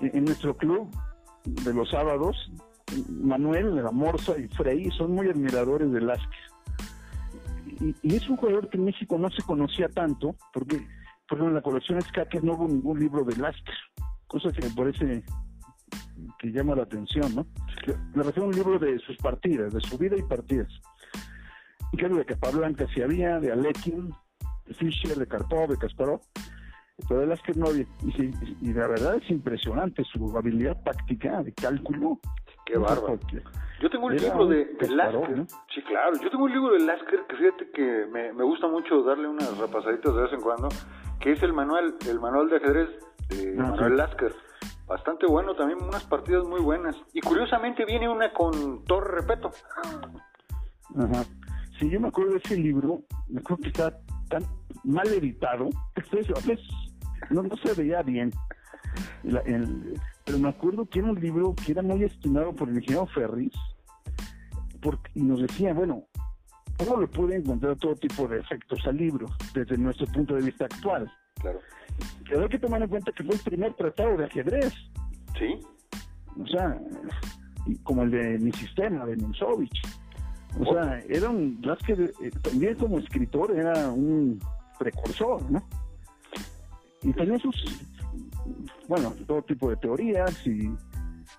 [0.00, 0.90] en nuestro club
[1.44, 2.50] de los sábados,
[3.08, 6.40] Manuel, la Morsa y Frey son muy admiradores de Lasker.
[7.80, 10.76] Y, y, es un jugador que en México no se conocía tanto, porque,
[11.26, 13.74] por ejemplo, en la colección Skaker no hubo ningún libro de Lasker
[14.30, 15.24] cosa que me parece
[16.38, 17.46] que llama la atención, ¿no?
[18.14, 20.68] Me refiero a un libro de sus partidas, de su vida y partidas.
[21.92, 24.14] Y claro, de Capablanca sí había, de Alekin,
[24.66, 26.20] de Fischer, de Karpov, de Kasparov,
[27.08, 27.86] pero de las que no había.
[28.60, 32.20] Y, la verdad es impresionante su habilidad táctica de cálculo.
[32.66, 33.18] Qué bárbaro.
[33.80, 35.46] Yo tengo un libro de, de Lasker.
[35.74, 36.12] Sí, claro.
[36.22, 39.56] Yo tengo un libro de Lasker que fíjate que me, me gusta mucho darle unas
[39.58, 40.68] repasaditas de vez en cuando,
[41.18, 42.90] que es el manual, el manual de ajedrez
[43.30, 44.34] de ah, Manuel Lasker.
[44.90, 46.96] Bastante bueno, también unas partidas muy buenas.
[47.12, 49.52] Y curiosamente viene una con Torre Repeto.
[50.98, 51.24] Ajá.
[51.78, 53.96] Sí, yo me acuerdo de ese libro, me acuerdo que está
[54.28, 54.42] tan
[54.82, 55.68] mal editado,
[57.30, 58.32] no, no se veía bien.
[60.24, 63.54] pero me acuerdo que era un libro que era muy estimado por el ingeniero Ferris,
[64.82, 66.02] porque, y nos decía, bueno,
[66.80, 70.64] uno le puede encontrar todo tipo de efectos al libro desde nuestro punto de vista
[70.64, 71.08] actual.
[71.36, 71.60] Claro.
[72.30, 74.72] Pero hay que tomar en cuenta que fue el primer tratado de ajedrez.
[75.36, 75.60] Sí.
[76.40, 76.80] O sea,
[77.82, 79.82] como el de mi sistema, de Nimzovich.
[80.60, 84.38] O sea, era un que eh, también como escritor era un
[84.78, 85.60] precursor, ¿no?
[87.02, 87.56] Y tenía sus,
[88.88, 90.70] bueno, todo tipo de teorías, y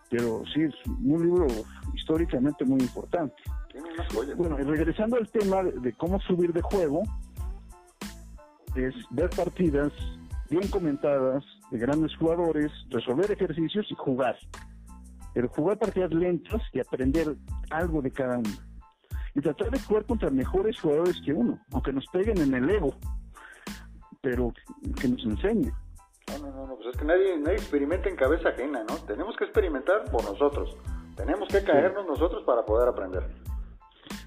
[0.09, 1.47] pero sí, es un libro
[1.93, 3.35] históricamente muy importante.
[4.35, 7.03] Bueno, y regresando al tema de cómo subir de juego,
[8.75, 9.93] es ver partidas
[10.51, 14.37] bien comentadas de grandes jugadores, resolver ejercicios y jugar.
[15.33, 17.37] Pero jugar partidas lentas y aprender
[17.69, 18.49] algo de cada uno.
[19.33, 22.93] Y tratar de jugar contra mejores jugadores que uno, aunque nos peguen en el ego,
[24.19, 24.51] pero
[24.99, 25.71] que nos enseñen.
[26.27, 28.95] No, no, no, pues es que nadie, nadie experimenta en cabeza ajena, ¿no?
[29.07, 30.77] Tenemos que experimentar por nosotros.
[31.15, 33.25] Tenemos que caernos nosotros para poder aprender.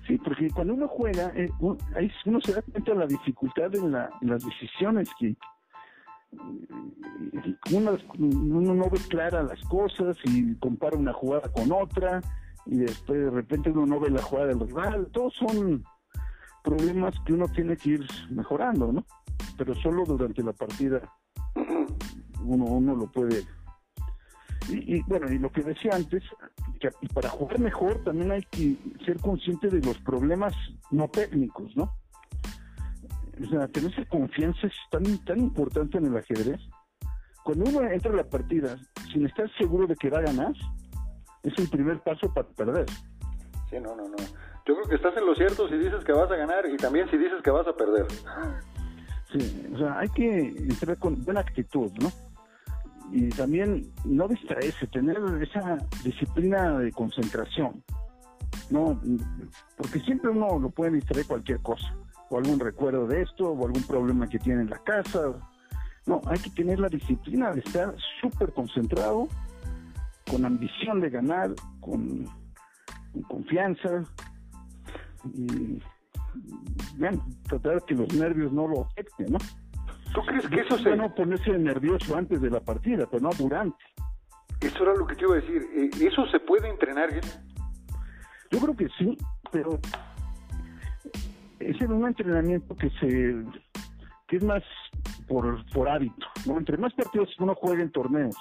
[0.07, 4.09] Sí, porque cuando uno juega, eh, uno, se da cuenta de la dificultad en, la,
[4.23, 5.37] las decisiones que
[7.73, 12.21] uno, no ve claras las cosas y compara una jugada con otra
[12.67, 15.09] y después de repente uno no ve la jugada del rival.
[15.13, 15.85] Todos son
[16.63, 19.05] problemas que uno tiene que ir mejorando, ¿no?
[19.57, 21.01] Pero solo durante la partida
[22.45, 23.45] uno, uno lo puede.
[24.69, 26.23] Y, bueno, y lo que decía antes,
[26.81, 30.55] que para jugar mejor también hay que ser consciente de los problemas
[30.91, 31.95] no técnicos, ¿no?
[33.51, 36.61] Sea, tener esa confianza es tan, tan importante en el ajedrez.
[37.45, 38.77] Cuando uno entra a la partida
[39.13, 40.53] sin estar seguro de que va a ganar,
[41.43, 42.87] es el primer paso para perder.
[43.71, 44.17] Sí, no, no, no.
[44.67, 47.09] Yo creo que estás en lo cierto si dices que vas a ganar y también
[47.11, 48.07] si dices que vas a perder.
[49.31, 52.11] Sí, o sea, hay que entrar con buena actitud, ¿no?
[53.13, 57.83] Y también no distraerse, tener esa disciplina de concentración,
[58.71, 58.99] ¿no?
[59.77, 61.95] Porque siempre uno lo puede distraer cualquier cosa,
[62.31, 65.35] o algún recuerdo de esto, o algún problema que tiene en la casa.
[66.07, 69.29] No, hay que tener la disciplina de estar súper concentrado,
[70.31, 72.27] con ambición de ganar, con
[73.29, 74.03] confianza,
[75.33, 75.81] y
[76.97, 79.39] bueno, tratar que los nervios no lo afecten, ¿no?
[80.13, 80.91] ¿Tú crees que eso se...
[80.91, 83.85] Bueno, ponerse nervioso antes de la partida, pero no durante.
[84.61, 85.67] Eso era lo que te iba a decir.
[85.75, 87.11] Eh, ¿Eso se puede entrenar,
[88.51, 89.17] Yo creo que sí,
[89.51, 89.81] pero
[91.71, 93.45] es en un entrenamiento que se
[94.29, 94.63] que es más
[95.29, 96.27] por, por hábito.
[96.47, 96.59] ¿no?
[96.59, 98.37] Entre más partidos uno juega en torneos,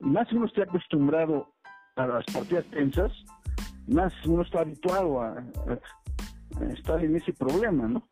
[0.00, 1.52] y más uno esté acostumbrado
[1.96, 3.12] a las partidas tensas,
[3.86, 5.44] más uno está habituado a,
[6.72, 8.08] estar en ese problema, ¿no?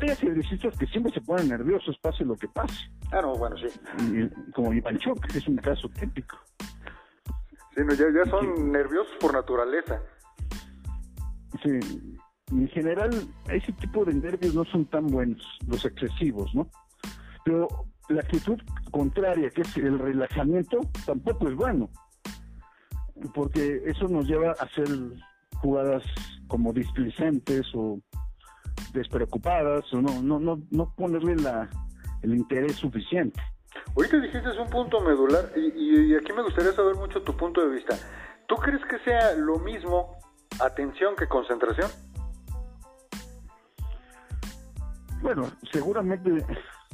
[0.00, 2.88] Hay ejercicios que siempre se ponen nerviosos, pase lo que pase.
[3.10, 3.66] Ah, no, bueno, sí.
[4.54, 6.38] como Ivanchuk, que es un caso típico.
[7.74, 10.00] Sí, no, ya, ya son nerviosos por naturaleza.
[11.64, 11.80] Sí,
[12.52, 13.10] en general,
[13.48, 16.68] ese tipo de nervios no son tan buenos, los excesivos, ¿no?
[17.44, 17.68] Pero
[18.08, 21.88] la actitud contraria, que es el relajamiento, tampoco es bueno
[23.34, 24.88] porque eso nos lleva a hacer
[25.60, 26.02] jugadas
[26.48, 27.98] como displicentes o
[28.92, 31.68] despreocupadas o no no no no ponerle la,
[32.22, 33.40] el interés suficiente.
[33.96, 37.62] Ahorita dijiste es un punto medular y, y, aquí me gustaría saber mucho tu punto
[37.62, 37.96] de vista.
[38.46, 40.16] ¿Tú crees que sea lo mismo
[40.60, 41.90] atención que concentración?
[45.22, 46.44] Bueno, seguramente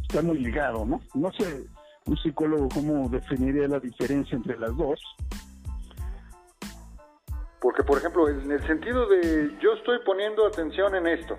[0.02, 1.00] está muy ligado, ¿no?
[1.14, 1.64] No sé
[2.06, 5.00] un psicólogo cómo definiría la diferencia entre las dos,
[7.60, 11.36] porque, por ejemplo, en el sentido de yo estoy poniendo atención en esto,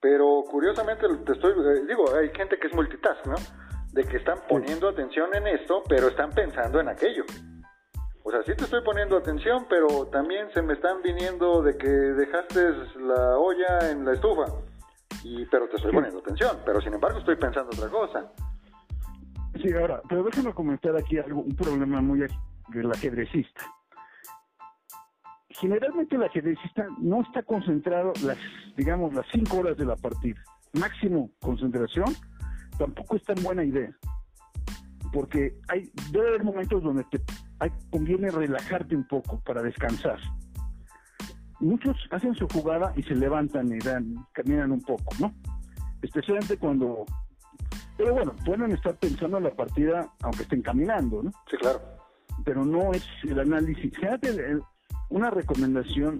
[0.00, 3.36] pero curiosamente te estoy, eh, digo, hay gente que es multitask, ¿no?
[3.92, 7.24] De que están poniendo atención en esto, pero están pensando en aquello.
[8.22, 11.88] O sea, sí te estoy poniendo atención, pero también se me están viniendo de que
[11.88, 14.44] dejaste la olla en la estufa.
[15.24, 18.32] Y, pero te estoy poniendo atención, pero sin embargo estoy pensando otra cosa.
[19.60, 22.20] Sí, ahora, pero déjame comentar aquí algo, un problema muy
[22.68, 23.62] del ajedrecista
[25.60, 28.38] generalmente el ajedrecista no está concentrado las,
[28.76, 30.42] digamos, las cinco horas de la partida.
[30.72, 32.06] Máximo concentración
[32.78, 33.90] tampoco es tan buena idea.
[35.12, 37.20] Porque hay, debe haber momentos donde te
[37.58, 40.18] hay, conviene relajarte un poco para descansar.
[41.60, 45.34] Muchos hacen su jugada y se levantan y dan, caminan un poco, ¿no?
[46.02, 47.04] Especialmente cuando...
[47.96, 51.30] Pero bueno, pueden estar pensando en la partida aunque estén caminando, ¿no?
[51.50, 51.80] Sí, claro.
[52.44, 53.94] Pero no es el análisis.
[53.94, 54.62] Fíjate, el,
[55.10, 56.18] una recomendación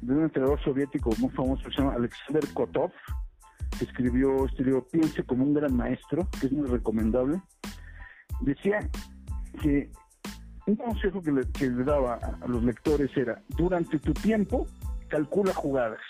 [0.00, 2.92] de un entrenador soviético muy famoso que se llama Alexander Kotov,
[3.78, 7.40] que escribió este libro Piense como un gran maestro, que es muy recomendable,
[8.40, 8.88] decía
[9.60, 9.90] que
[10.66, 11.44] un consejo que le,
[11.84, 14.66] daba a los lectores era, durante tu tiempo,
[15.08, 16.00] calcula jugadas,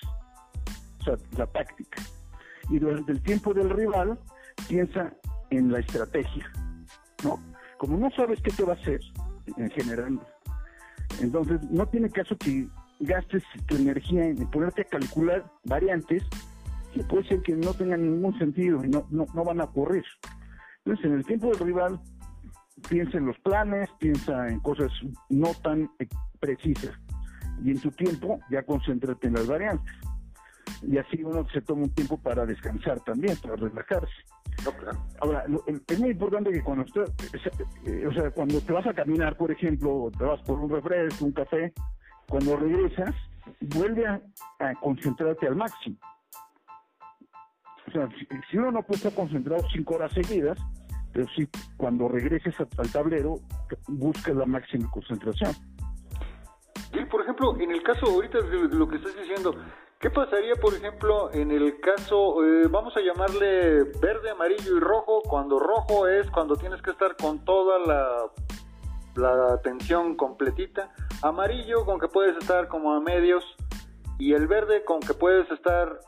[1.01, 2.03] o sea, la táctica,
[2.71, 4.19] y durante el tiempo del rival,
[4.69, 5.13] piensa
[5.51, 6.51] en la estrategia,
[7.23, 7.41] ¿no?
[7.79, 9.01] Como no sabes qué te va a hacer,
[9.57, 10.19] en general,
[11.21, 12.69] entonces, no tiene caso que
[13.01, 16.23] gastes tu energía en ponerte a calcular variantes
[16.93, 20.05] que puede ser que no tengan ningún sentido y no, no, van a ocurrir.
[20.85, 22.01] Entonces, en el tiempo del rival,
[22.89, 24.91] piensa en los planes, piensa en cosas
[25.29, 25.91] no tan
[26.41, 26.95] precisas.
[27.65, 29.95] Y en tu tiempo, ya concéntrate en las variantes.
[30.83, 34.13] Y así uno se toma un tiempo para descansar también, para relajarse.
[35.21, 35.45] Ahora,
[35.87, 36.85] es muy importante que cuando
[37.85, 41.25] eh, o sea, cuando te vas a caminar, por ejemplo, te vas por un refresco,
[41.25, 41.73] un café,
[42.29, 43.15] cuando regresas,
[43.61, 44.21] vuelve a,
[44.81, 45.97] concentrarte al máximo.
[47.87, 48.09] O sea,
[48.51, 50.59] si, uno no puede estar concentrado cinco horas seguidas,
[51.17, 51.49] pero sí,
[51.79, 53.37] cuando regreses al tablero,
[53.89, 55.51] buscas la máxima concentración.
[56.93, 59.55] Y, por ejemplo, en el caso ahorita de lo que estás diciendo,
[59.99, 65.23] ¿Qué pasaría, por ejemplo, en el caso, eh, vamos a llamarle verde, amarillo y rojo,
[65.23, 68.31] cuando rojo es cuando tienes que estar con toda la,
[69.15, 70.93] la atención completita,
[71.23, 73.43] amarillo con que puedes estar como a medios
[74.19, 75.99] y el verde con que puedes estar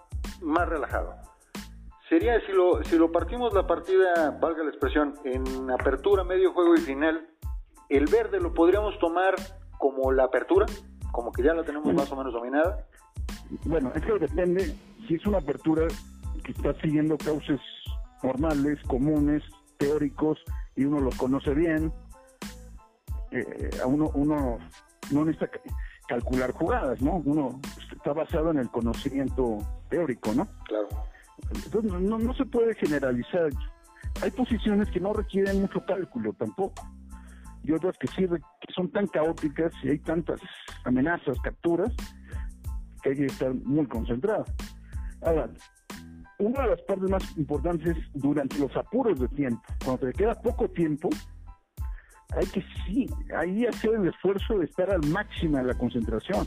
[0.42, 1.28] más relajado.
[2.09, 6.74] Sería si lo, si lo partimos la partida, valga la expresión, en apertura, medio juego
[6.74, 7.28] y final,
[7.90, 9.34] el verde lo podríamos tomar
[9.76, 10.66] como la apertura,
[11.12, 12.86] como que ya la tenemos más o menos dominada.
[13.64, 14.74] Bueno, es que depende
[15.06, 15.86] si es una apertura
[16.44, 17.61] que está siguiendo cauces
[18.22, 19.42] normales, comunes,
[19.76, 20.38] teóricos,
[20.76, 21.92] y uno lo conoce bien,
[23.32, 24.59] eh, a uno, uno
[25.11, 25.50] no necesita
[26.09, 27.20] calcular jugadas, ¿no?
[27.24, 27.61] Uno
[27.92, 29.59] está basado en el conocimiento
[29.90, 30.46] teórico, ¿no?
[30.66, 30.88] Claro.
[31.55, 33.51] Entonces no, no se puede generalizar.
[34.22, 36.82] Hay posiciones que no requieren mucho cálculo tampoco
[37.62, 40.40] y otras que sí que son tan caóticas y hay tantas
[40.84, 41.92] amenazas, capturas,
[43.03, 44.44] que hay que estar muy concentrado.
[45.22, 45.51] Ahora,
[46.38, 50.34] una de las partes más importantes es durante los apuros de tiempo, cuando te queda
[50.34, 51.11] poco tiempo,
[52.36, 56.46] hay que sí, ahí hacer el esfuerzo de estar al máximo en la concentración.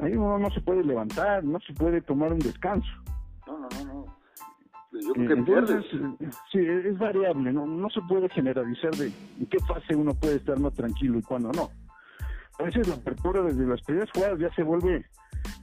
[0.00, 2.90] Ahí uno no se puede levantar, no se puede tomar un descanso.
[3.46, 4.24] No, no, no, no.
[4.92, 5.84] Yo creo que Entonces,
[6.52, 7.66] sí, es variable, ¿no?
[7.66, 11.50] no se puede generalizar de en qué fase uno puede estar más tranquilo y cuándo
[11.52, 11.70] no.
[12.60, 15.04] A veces la apertura desde las primeras jugadas ya se vuelve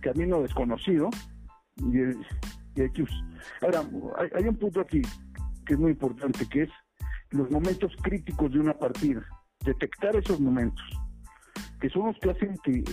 [0.01, 1.09] camino desconocido
[1.77, 1.91] y,
[2.75, 3.05] que...
[3.61, 3.83] Ahora,
[4.17, 5.01] hay, hay un punto aquí
[5.65, 6.69] que es muy importante, que es
[7.29, 9.25] los momentos críticos de una partida,
[9.63, 10.83] detectar esos momentos,
[11.79, 12.83] que son los que hacen que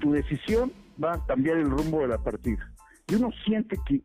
[0.00, 2.71] tu decisión va a cambiar el rumbo de la partida.
[3.08, 4.02] Y uno siente que,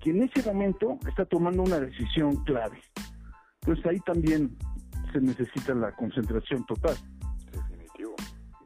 [0.00, 2.80] que en ese momento está tomando una decisión clave.
[3.62, 4.56] Entonces ahí también
[5.12, 6.96] se necesita la concentración total.
[7.52, 8.14] Definitivo.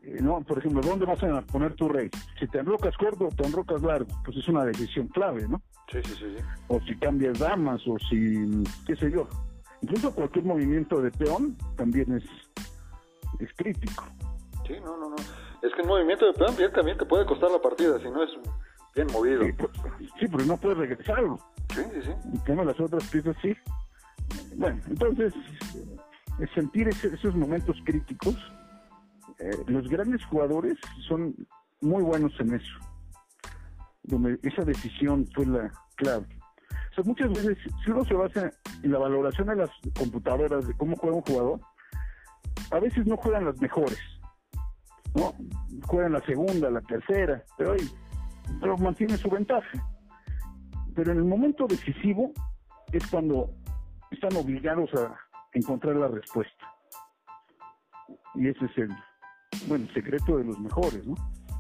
[0.03, 2.11] Eh, no, por ejemplo, ¿dónde vas a poner tu rey?
[2.39, 5.63] Si te enrocas corto o te enrocas largo, pues es una decisión clave, ¿no?
[5.91, 6.45] Sí, sí, sí, sí.
[6.69, 9.29] O si cambias damas, o si, qué sé yo.
[9.83, 12.25] Incluso cualquier movimiento de peón también es,
[13.41, 14.05] es crítico.
[14.67, 15.17] Sí, no, no, no.
[15.63, 18.23] Es que el movimiento de peón bien también te puede costar la partida si no
[18.23, 18.31] es
[18.95, 19.45] bien movido.
[19.45, 21.39] Sí, sí pero no puedes regresarlo.
[21.75, 22.11] Sí, sí, sí.
[22.33, 23.55] Y tengo las otras piezas, sí.
[24.57, 25.33] Bueno, entonces,
[26.55, 28.37] sentir esos momentos críticos,
[29.39, 30.77] eh, los grandes jugadores
[31.09, 31.35] son
[31.81, 32.79] muy buenos en eso.
[34.05, 36.27] Donde esa decisión fue la clave.
[36.91, 38.51] O sea, muchas veces, si uno se basa
[38.83, 41.61] en la valoración de las computadoras de cómo juega un jugador,
[42.71, 43.99] a veces no juegan las mejores,
[45.15, 45.35] ¿no?
[45.87, 47.91] Juegan la segunda, la tercera, pero, ahí,
[48.61, 49.87] pero mantienen su ventaja.
[50.95, 52.33] Pero en el momento decisivo
[52.93, 53.51] es cuando
[54.11, 55.15] están obligados a
[55.53, 56.67] encontrar la respuesta.
[58.35, 58.91] Y ese es el,
[59.67, 61.15] bueno, el secreto de los mejores, ¿no?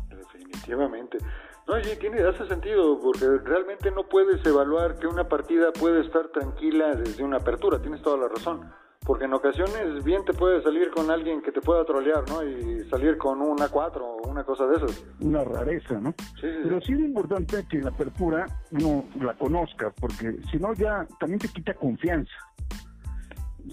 [0.08, 1.18] Definitivamente.
[1.66, 6.28] No, sí, tiene, hace sentido, porque realmente no puedes evaluar que una partida puede estar
[6.28, 8.72] tranquila desde una apertura, tienes toda la razón.
[9.04, 12.44] Porque en ocasiones bien te puede salir con alguien que te pueda trolear, ¿no?
[12.44, 15.04] Y salir con una 4 o una cosa de esas.
[15.20, 16.14] Una rareza, ¿no?
[16.40, 20.72] Sí, sí, Pero sí es importante que la apertura uno la conozca, porque si no
[20.74, 22.32] ya también te quita confianza.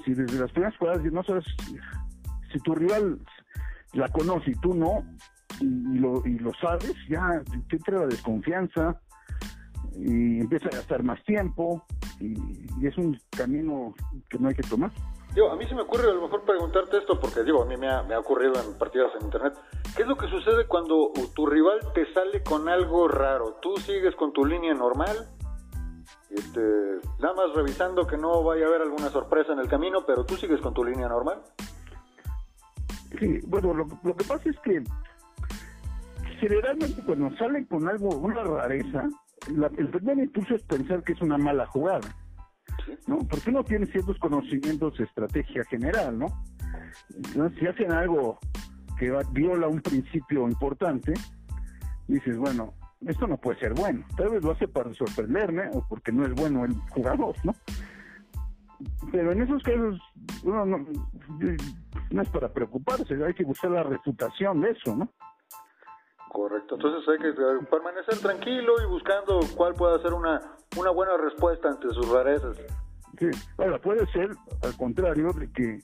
[0.04, 1.46] Si desde las primeras jugadas no sabes,
[2.52, 3.20] si tu rival
[3.94, 5.04] la conoce y tú no,
[5.62, 9.00] y, lo, y lo sabes, ya te entra la desconfianza
[9.96, 11.86] y empieza a gastar más tiempo
[12.20, 12.36] y,
[12.86, 13.94] es un camino
[14.30, 14.92] que no hay que tomar.
[15.36, 17.78] Yo, a mí se me ocurre a lo mejor preguntarte esto porque digo, a mí
[17.78, 19.54] me ha, ocurrido en partidas en internet.
[19.96, 23.58] ¿Qué es lo que sucede cuando tu rival te sale con algo raro?
[23.62, 25.16] Tú sigues con tu línea normal,
[26.30, 26.62] este,
[27.20, 30.36] nada más revisando que no vaya a haber alguna sorpresa en el camino, pero tú
[30.36, 31.42] sigues con tu línea normal.
[33.20, 34.84] Sí, bueno, lo, lo que pasa es que
[36.40, 39.08] generalmente cuando salen con algo, una rareza,
[39.48, 42.08] el primer impulso es pensar que es una mala jugada,
[43.08, 43.20] ¿no?
[43.20, 46.28] Porque uno tiene ciertos conocimientos de estrategia general, ¿no?
[47.60, 48.40] Si hacen algo
[48.98, 51.14] que viola un principio importante,
[52.08, 52.74] dices, bueno,
[53.06, 54.06] esto no puede ser bueno.
[54.18, 57.54] Tal vez lo hace para sorprenderme o porque no es bueno el jugador, ¿no?
[59.12, 60.00] Pero en esos casos,
[60.44, 60.86] uno no,
[62.12, 65.12] no es para preocuparse, hay que buscar la refutación de eso, ¿no?
[66.30, 70.40] Correcto, entonces hay que eh, permanecer tranquilo y buscando cuál puede ser una,
[70.78, 72.56] una buena respuesta ante sus rarezas.
[73.18, 74.30] Sí, ahora puede ser
[74.62, 75.80] al contrario de que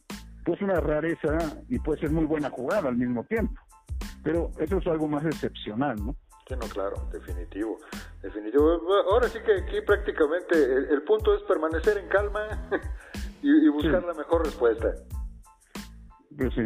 [0.45, 1.37] pues una rareza
[1.67, 3.59] y puede ser muy buena jugada al mismo tiempo,
[4.23, 6.15] pero eso es algo más excepcional, ¿no?
[6.47, 7.79] Sí, no, claro, definitivo,
[8.21, 8.79] definitivo.
[9.11, 10.55] Ahora sí que aquí prácticamente
[10.93, 12.47] el, punto es permanecer en calma
[13.41, 14.93] y, buscar la mejor respuesta.
[16.37, 16.61] Pues sí.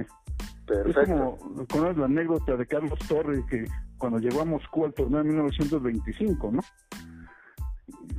[0.70, 1.38] Es como
[1.72, 3.66] conoces la anécdota de Carlos Torres que
[3.98, 6.62] cuando llegó a Moscú al torneo en 1925, ¿no?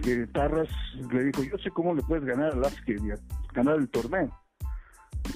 [0.03, 0.69] Que Tarras
[1.13, 3.13] le dijo, yo sé cómo le puedes ganar a Lasky y
[3.55, 4.31] ganar el torneo.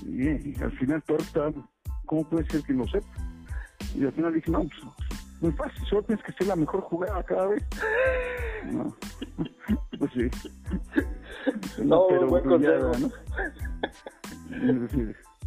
[0.05, 1.33] Y, al final Torres
[2.07, 3.07] ¿cómo puede ser que no sepa?
[3.95, 4.83] Y al final dije, no, pues,
[5.41, 7.63] muy fácil, solo tienes que ser la mejor jugada cada vez.
[8.73, 8.97] No.
[9.99, 10.29] pues sí.
[11.83, 12.93] No, pero buen consejo.
[12.99, 13.11] ¿no?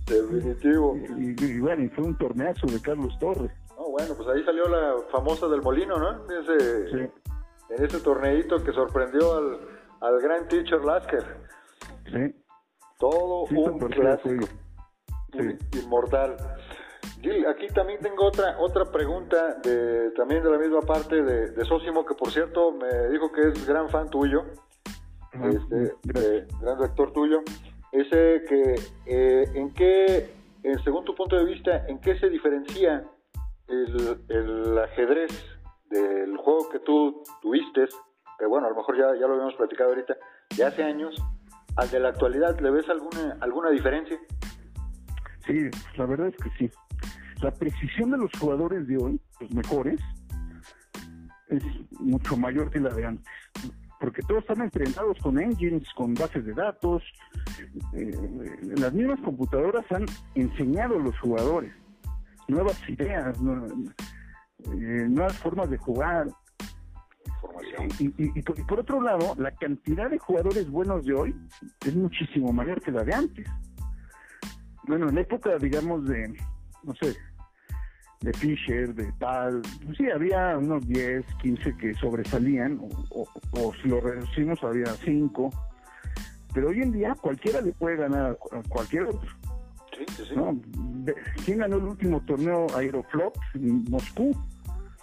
[0.07, 0.95] Definitivo.
[1.17, 3.51] Y, y, bueno, y fue un torneazo de Carlos Torres.
[3.77, 6.25] No, bueno, pues ahí salió la famosa del Molino, ¿no?
[6.33, 7.11] Ese, sí.
[7.69, 9.59] En ese torneito que sorprendió al,
[10.01, 11.23] al gran teacher Lasker.
[12.05, 12.35] Sí.
[12.97, 14.47] Todo un clásico.
[15.33, 15.79] Sí.
[15.83, 16.37] Inmortal.
[17.21, 21.65] Gil, aquí también tengo otra otra pregunta de también de la misma parte de, de
[21.65, 24.43] Sosimo, que por cierto me dijo que es gran fan tuyo,
[25.33, 25.95] este,
[26.59, 27.39] gran actor tuyo.
[27.91, 28.75] Ese que,
[29.05, 30.29] eh, ¿en qué,
[30.83, 33.03] según tu punto de vista, en qué se diferencia
[33.67, 35.31] el, el ajedrez
[35.89, 37.85] del juego que tú tuviste,
[38.37, 40.15] que bueno, a lo mejor ya, ya lo habíamos platicado ahorita,
[40.55, 41.15] de hace años,
[41.75, 44.17] al de la actualidad, ¿le ves alguna, alguna diferencia?
[45.45, 46.71] Sí, la verdad es que sí.
[47.41, 49.99] La precisión de los jugadores de hoy, los mejores,
[51.49, 51.63] es
[51.99, 53.33] mucho mayor que la de antes.
[53.99, 57.03] Porque todos están entrenados con engines, con bases de datos.
[57.93, 58.11] Eh,
[58.77, 61.73] las mismas computadoras han enseñado a los jugadores
[62.47, 66.27] nuevas ideas, eh, nuevas formas de jugar.
[67.99, 71.35] Y, por, otro lado, la cantidad de jugadores buenos de hoy
[71.85, 73.47] es muchísimo mayor que la de antes.
[74.87, 76.33] Bueno, en la época, digamos, de,
[76.83, 77.15] no sé,
[78.21, 82.79] de Fisher, de tal, pues sí, había unos 10, 15 que sobresalían,
[83.11, 85.49] o, o, si lo reducimos, había 5.
[86.53, 89.29] Pero hoy en día cualquiera le puede ganar a cualquier otro.
[89.95, 90.35] Sí, sí, sí.
[91.45, 94.35] ¿Quién ganó el último torneo Aeroflot en Moscú?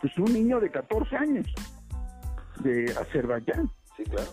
[0.01, 1.47] Pues un niño de 14 años
[2.61, 3.71] de Azerbaiyán.
[3.97, 4.31] Sí, claro.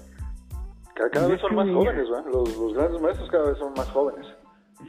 [1.12, 4.28] Cada, vez son más jóvenes, Los, los grandes maestros cada vez son más jóvenes.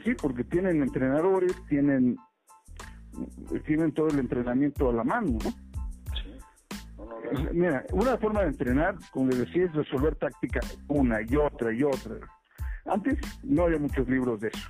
[0.03, 2.17] Sí, porque tienen entrenadores, tienen
[3.65, 5.51] tienen todo el entrenamiento a la mano, ¿no?
[6.21, 6.37] Sí.
[7.51, 11.83] Mira, una forma de entrenar, como les decía, es resolver táctica una y otra y
[11.83, 12.15] otra.
[12.85, 14.69] Antes no había muchos libros de eso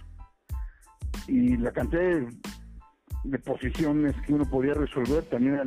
[1.28, 2.02] y la cantidad
[3.24, 5.64] de, posiciones que uno podía resolver también era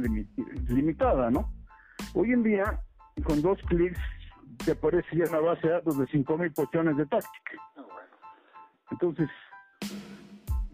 [0.68, 1.53] limitada, ¿no?
[2.14, 2.81] Hoy en día,
[3.24, 3.99] con dos clics,
[4.64, 7.53] te aparece ya una base de datos de 5.000 posiciones de táctica.
[7.77, 7.83] Ah,
[8.91, 9.29] Entonces,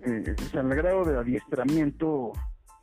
[0.04, 2.32] eh, el grado de adiestramiento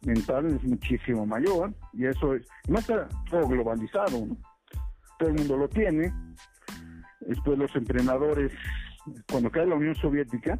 [0.05, 4.27] mental es muchísimo mayor y eso es, no está todo globalizado,
[5.17, 6.13] todo el mundo lo tiene.
[7.21, 8.51] Después los entrenadores,
[9.29, 10.55] cuando cae la Unión Soviética,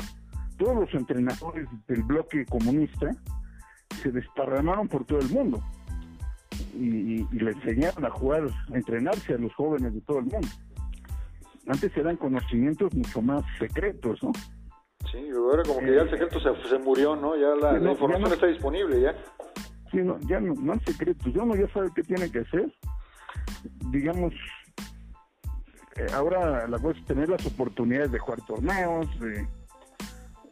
[0.57, 3.11] todos los entrenadores del bloque comunista
[4.03, 5.63] se desparramaron por todo el mundo
[6.75, 10.47] y, le enseñaron a jugar, a entrenarse a los jóvenes de todo el mundo.
[11.67, 14.31] Antes eran conocimientos mucho más secretos, ¿no?
[15.11, 17.35] Sí, ahora como que ya el secreto se, murió, ¿no?
[17.35, 19.15] Ya la, información está disponible, ya.
[19.91, 22.71] Sí, no, ya no, no hay secretos, ya uno ya sabe qué tiene que hacer.
[23.91, 24.33] Digamos,
[25.95, 29.47] eh, ahora la cosa es tener las oportunidades de jugar torneos, de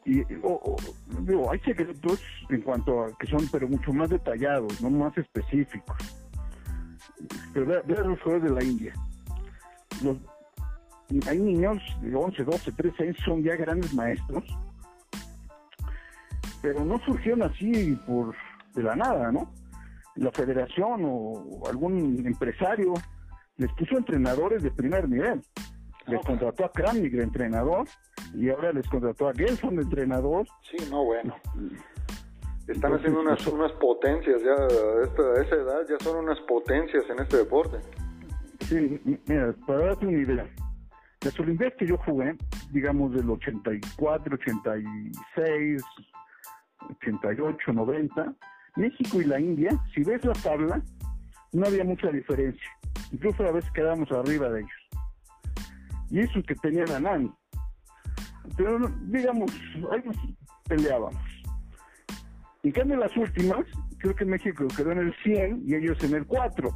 [0.07, 5.17] y digo, hay secretos en cuanto a que son pero mucho más detallados, no más
[5.17, 5.97] específicos.
[7.53, 8.93] Pero vean los juegos de la India.
[10.01, 10.15] Los,
[11.27, 14.43] hay niños de 11, 12, 13 años, son ya grandes maestros,
[16.61, 18.35] pero no surgieron así por
[18.73, 19.51] de la nada, ¿no?
[20.15, 22.93] La federación o algún empresario
[23.57, 25.41] les puso entrenadores de primer nivel.
[26.07, 27.87] Les contrató a Kramnik de entrenador
[28.33, 30.47] y ahora les contrató a Gelson de entrenador.
[30.61, 31.35] Sí, no, bueno.
[32.67, 37.37] Están haciendo unas, unas potencias ya, a, esa edad ya son unas potencias en este
[37.37, 37.77] deporte.
[38.61, 40.45] Sí, mira, para darte una idea,
[41.27, 42.35] las Olimpiadas que yo jugué,
[42.71, 45.83] digamos del 84, 86,
[47.01, 48.33] 88, 90,
[48.77, 50.81] México y la India, si ves la tabla,
[51.51, 52.69] no había mucha diferencia.
[53.11, 54.87] Incluso a veces quedábamos arriba de ellos
[56.09, 57.31] y eso que tenían a Nani.
[58.55, 59.51] Pero digamos,
[59.91, 60.17] ahí nos
[60.67, 61.21] peleábamos.
[62.63, 63.65] En cambio, las últimas,
[63.99, 66.69] creo que México quedó en el 100 y ellos en el 4.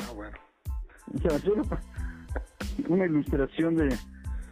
[0.00, 0.36] Ah, bueno.
[1.14, 1.62] O sea, solo
[2.88, 3.96] una ilustración de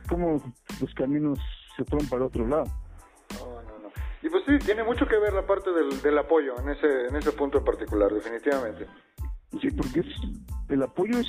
[0.08, 0.42] cómo
[0.80, 1.38] los caminos
[1.76, 2.64] se fueron para otro lado.
[3.38, 3.88] No, no, no.
[4.22, 7.16] Y pues sí, tiene mucho que ver la parte del, del apoyo en ese, en
[7.16, 8.86] ese punto en particular, definitivamente.
[9.60, 10.06] Sí, porque es,
[10.68, 11.28] el apoyo es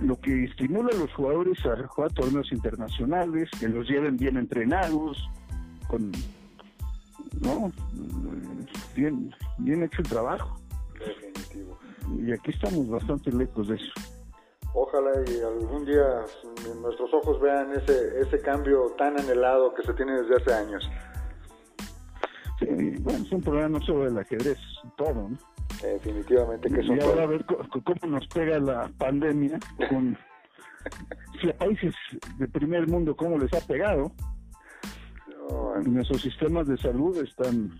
[0.00, 5.18] lo que estimula a los jugadores a jugar torneos internacionales, que los lleven bien entrenados,
[5.88, 6.10] con
[7.40, 7.72] no
[8.94, 10.60] bien, bien hecho el trabajo.
[10.98, 11.78] Definitivo.
[12.18, 13.92] Y aquí estamos bastante lejos de eso.
[14.74, 16.24] Ojalá y algún día
[16.80, 20.90] nuestros ojos vean ese, ese cambio tan anhelado que se tiene desde hace años.
[22.58, 22.66] Sí,
[23.00, 24.58] bueno, es un problema no solo del ajedrez,
[24.96, 25.38] todo, ¿no?
[25.82, 29.58] Definitivamente que Y ahora a ver cómo nos pega la pandemia
[29.88, 30.16] con
[31.40, 31.94] si a países
[32.38, 34.12] de primer mundo cómo les ha pegado.
[35.84, 37.72] Nuestros sistemas de salud están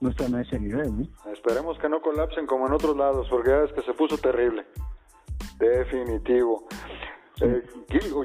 [0.00, 1.08] no están a ese nivel.
[1.32, 4.66] Esperemos que no colapsen como en otros lados, porque es que se puso terrible.
[5.58, 6.66] Definitivo.
[7.42, 7.62] Eh,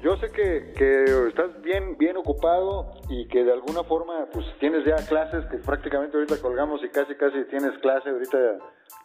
[0.01, 4.85] yo sé que, que, estás bien bien ocupado y que de alguna forma pues tienes
[4.85, 8.37] ya clases que prácticamente ahorita colgamos y casi casi tienes clase ahorita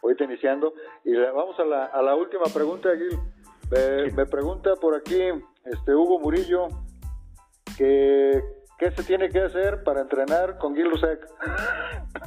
[0.03, 0.75] ahorita iniciando.
[1.05, 3.19] Y vamos a la, a la última pregunta Gil.
[4.15, 5.21] Me pregunta por aquí
[5.65, 6.69] este Hugo Murillo
[7.77, 8.41] que
[8.79, 11.27] qué se tiene que hacer para entrenar con Gil Rusek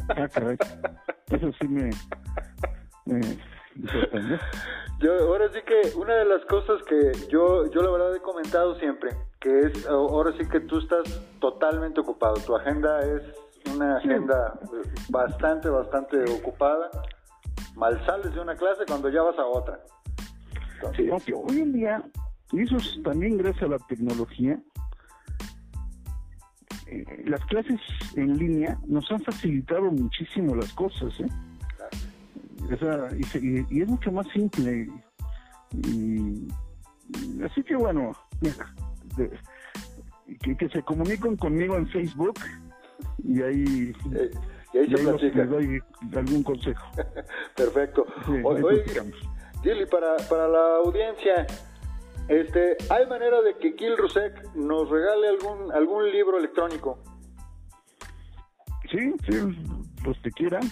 [0.09, 0.27] ah,
[1.31, 1.89] eso sí me,
[3.05, 3.21] me
[4.99, 8.75] yo, ahora sí que una de las cosas que yo, yo la verdad he comentado
[8.79, 13.21] siempre, que es, ahora sí que tú estás totalmente ocupado, tu agenda es
[13.73, 14.59] una agenda
[15.09, 16.89] bastante, bastante ocupada,
[17.75, 19.79] mal sales de una clase cuando ya vas a otra.
[20.95, 22.03] sí, hoy en día,
[22.51, 24.59] y eso también gracias a la tecnología,
[26.87, 27.79] eh, las clases
[28.15, 31.27] en línea nos han facilitado muchísimo las cosas, ¿eh?
[33.71, 34.87] Y, es mucho más simple.
[35.73, 36.47] Y,
[37.43, 38.11] así que bueno,
[40.41, 42.39] que, se comuniquen conmigo en Facebook
[43.23, 43.93] y ahí,
[44.73, 45.81] y ahí, se doy
[46.15, 46.85] algún consejo.
[47.55, 48.05] Perfecto.
[49.63, 51.45] Gil, para, para la audiencia,
[52.27, 56.99] este, ¿hay manera de que Gil Rusek nos regale algún, algún libro electrónico?
[58.89, 59.37] Sí, sí,
[60.03, 60.63] los que quieran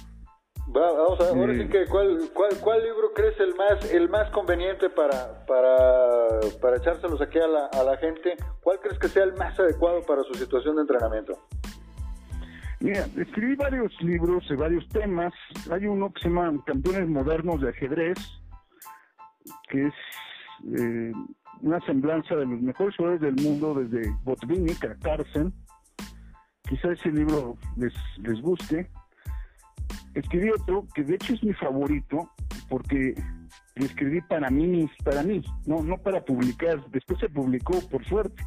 [0.68, 5.46] vamos a ahora sí que ¿cuál, cuál, libro crees el más el más conveniente para
[5.46, 8.36] para, para echárselos aquí a la, a la gente?
[8.62, 11.34] ¿Cuál crees que sea el más adecuado para su situación de entrenamiento?
[12.80, 15.34] Mira, escribí varios libros de varios temas.
[15.72, 18.20] Hay uno que se llama Campeones Modernos de Ajedrez,
[19.70, 19.94] que es
[20.80, 21.12] eh,
[21.62, 25.54] una semblanza de los mejores jugadores del mundo desde Botvinnik a Carlsen.
[26.70, 28.90] Quizá ese libro les, les guste
[30.20, 32.32] escribí otro que de hecho es mi favorito
[32.70, 33.14] porque
[33.76, 36.84] lo escribí para mí, para mí, no, no para publicar.
[36.90, 38.44] Después se publicó, por suerte,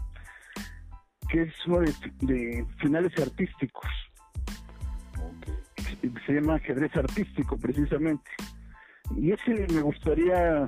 [1.30, 3.88] que es uno de, finales artísticos.
[6.26, 8.30] Se llama ajedrez artístico, precisamente.
[9.16, 10.66] Y ese me gustaría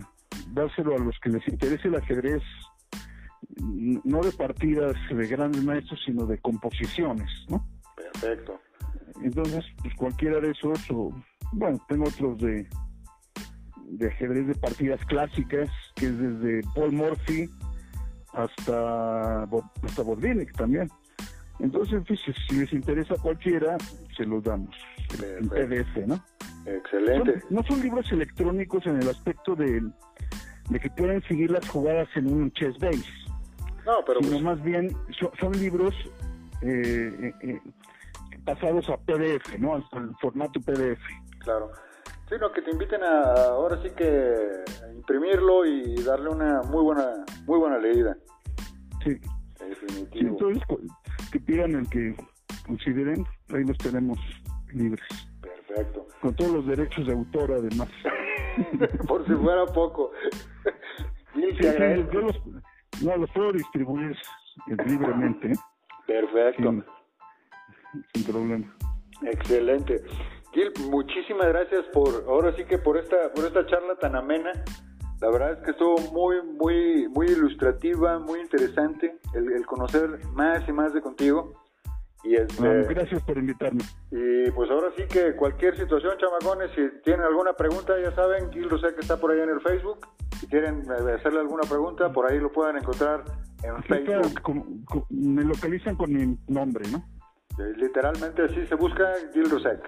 [0.53, 2.43] dárselo a los que les interese el ajedrez,
[4.05, 7.66] no de partidas de grandes maestros, sino de composiciones, ¿no?
[7.97, 8.61] Perfecto.
[9.23, 11.10] Entonces, pues cualquiera de esos, o,
[11.52, 12.66] bueno, tengo otros de,
[13.93, 17.48] de ajedrez de partidas clásicas, que es desde Paul Morphy
[18.32, 20.05] hasta, hasta
[20.56, 20.89] también.
[21.59, 23.77] Entonces, pues, si les interesa cualquiera,
[24.16, 24.74] se los damos
[25.23, 26.24] en PDF, ¿no?
[26.66, 27.43] Excelente.
[27.51, 29.82] no son libros electrónicos en el aspecto de,
[30.70, 33.05] de que pueden seguir las jugadas en un chess base.
[33.85, 34.97] No, pero sino pues más bien
[35.39, 35.94] son, libros
[36.62, 37.60] eh, eh, eh
[38.44, 39.74] pasados a PDF, ¿no?
[39.74, 39.85] Al
[40.20, 41.01] formato PDF.
[41.40, 41.70] Claro.
[42.28, 44.05] Sino que te inviten a ahora sí que
[44.85, 48.16] a imprimirlo y darle una muy buena muy buena leída.
[49.05, 49.19] Sí.
[49.59, 50.31] Definitivo.
[50.31, 50.62] entonces,
[51.31, 52.16] que pidan el que
[52.66, 54.19] consideren, ahí los tenemos
[54.73, 55.05] libres.
[55.40, 56.06] Perfecto.
[56.20, 57.89] Con todos los derechos de autor, además.
[59.09, 60.10] Por si fuera poco.
[61.35, 61.43] sí,
[62.12, 62.40] yo los,
[63.02, 64.16] no, los puedo distribuir
[64.66, 65.52] libremente.
[66.06, 66.85] Perfecto
[68.14, 68.77] sin problema.
[69.23, 70.02] Excelente.
[70.52, 74.52] Gil, muchísimas gracias por, ahora sí que por esta, por esta charla tan amena.
[75.20, 80.73] La verdad es que estuvo muy, muy, muy ilustrativa, muy interesante el, conocer más y
[80.73, 81.55] más de contigo.
[82.24, 83.82] Y este, gracias por invitarme.
[84.10, 88.69] Y pues ahora sí que cualquier situación, chamacones, si tienen alguna pregunta, ya saben, Gil
[88.69, 90.06] Rosé que está por ahí en el Facebook.
[90.39, 93.24] Si quieren eh, hacerle alguna pregunta, por ahí lo pueden encontrar
[93.62, 95.06] en Facebook.
[95.10, 97.05] me localizan con mi nombre, ¿no?
[97.77, 99.81] Literalmente así se busca Gil Rusek.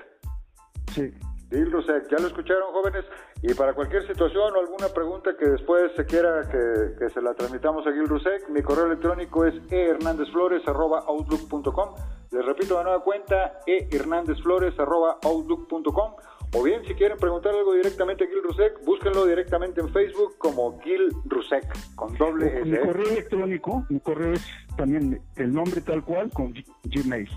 [0.93, 1.13] Sí.
[1.51, 3.05] Gil Rusek, ya lo escucharon jóvenes.
[3.43, 7.87] Y para cualquier situación o alguna pregunta que después se quiera que, se la transmitamos
[7.87, 11.95] a Gil Rusek, mi correo electrónico es ehernandezflores.outlook.com.
[12.31, 16.15] Les repito de nueva cuenta, ehernandezflores.outlook.com.
[16.57, 20.79] O bien, si quieren preguntar algo directamente a Gil Rusek, búsquenlo directamente en Facebook como
[20.81, 21.67] Gil Rusek,
[21.97, 22.65] con doble S.
[22.65, 24.47] Mi correo electrónico, mi correo es
[24.77, 26.55] también el nombre tal cual con
[26.85, 27.29] Gmail.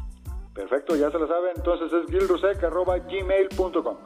[0.57, 1.51] Perfecto, ya se lo saben.
[1.55, 3.97] Entonces es gilrusek.gmail.com.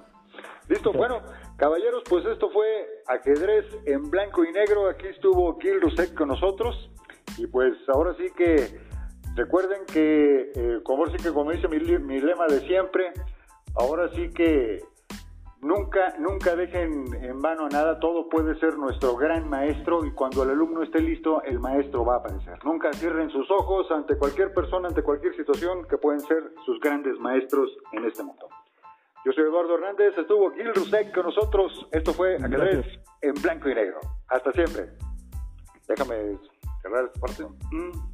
[0.67, 1.21] Listo, bueno,
[1.55, 4.89] caballeros, pues esto fue ajedrez en blanco y negro.
[4.89, 6.91] Aquí estuvo Gil Rusek con nosotros.
[7.37, 8.67] Y pues ahora sí que
[9.35, 13.13] recuerden que, eh, como, sí que como dice mi, mi lema de siempre,
[13.75, 14.83] ahora sí que
[15.61, 20.49] Nunca, nunca dejen en vano nada, todo puede ser nuestro gran maestro y cuando el
[20.49, 22.57] alumno esté listo, el maestro va a aparecer.
[22.65, 27.19] Nunca cierren sus ojos ante cualquier persona, ante cualquier situación que pueden ser sus grandes
[27.19, 28.49] maestros en este mundo.
[29.23, 32.85] Yo soy Eduardo Hernández, estuvo Gil Rusek con nosotros, esto fue Ajedrez
[33.21, 33.99] en blanco y negro.
[34.29, 34.89] Hasta siempre.
[35.87, 36.39] Déjame
[36.81, 37.43] cerrar esta parte.
[37.71, 38.10] Mm.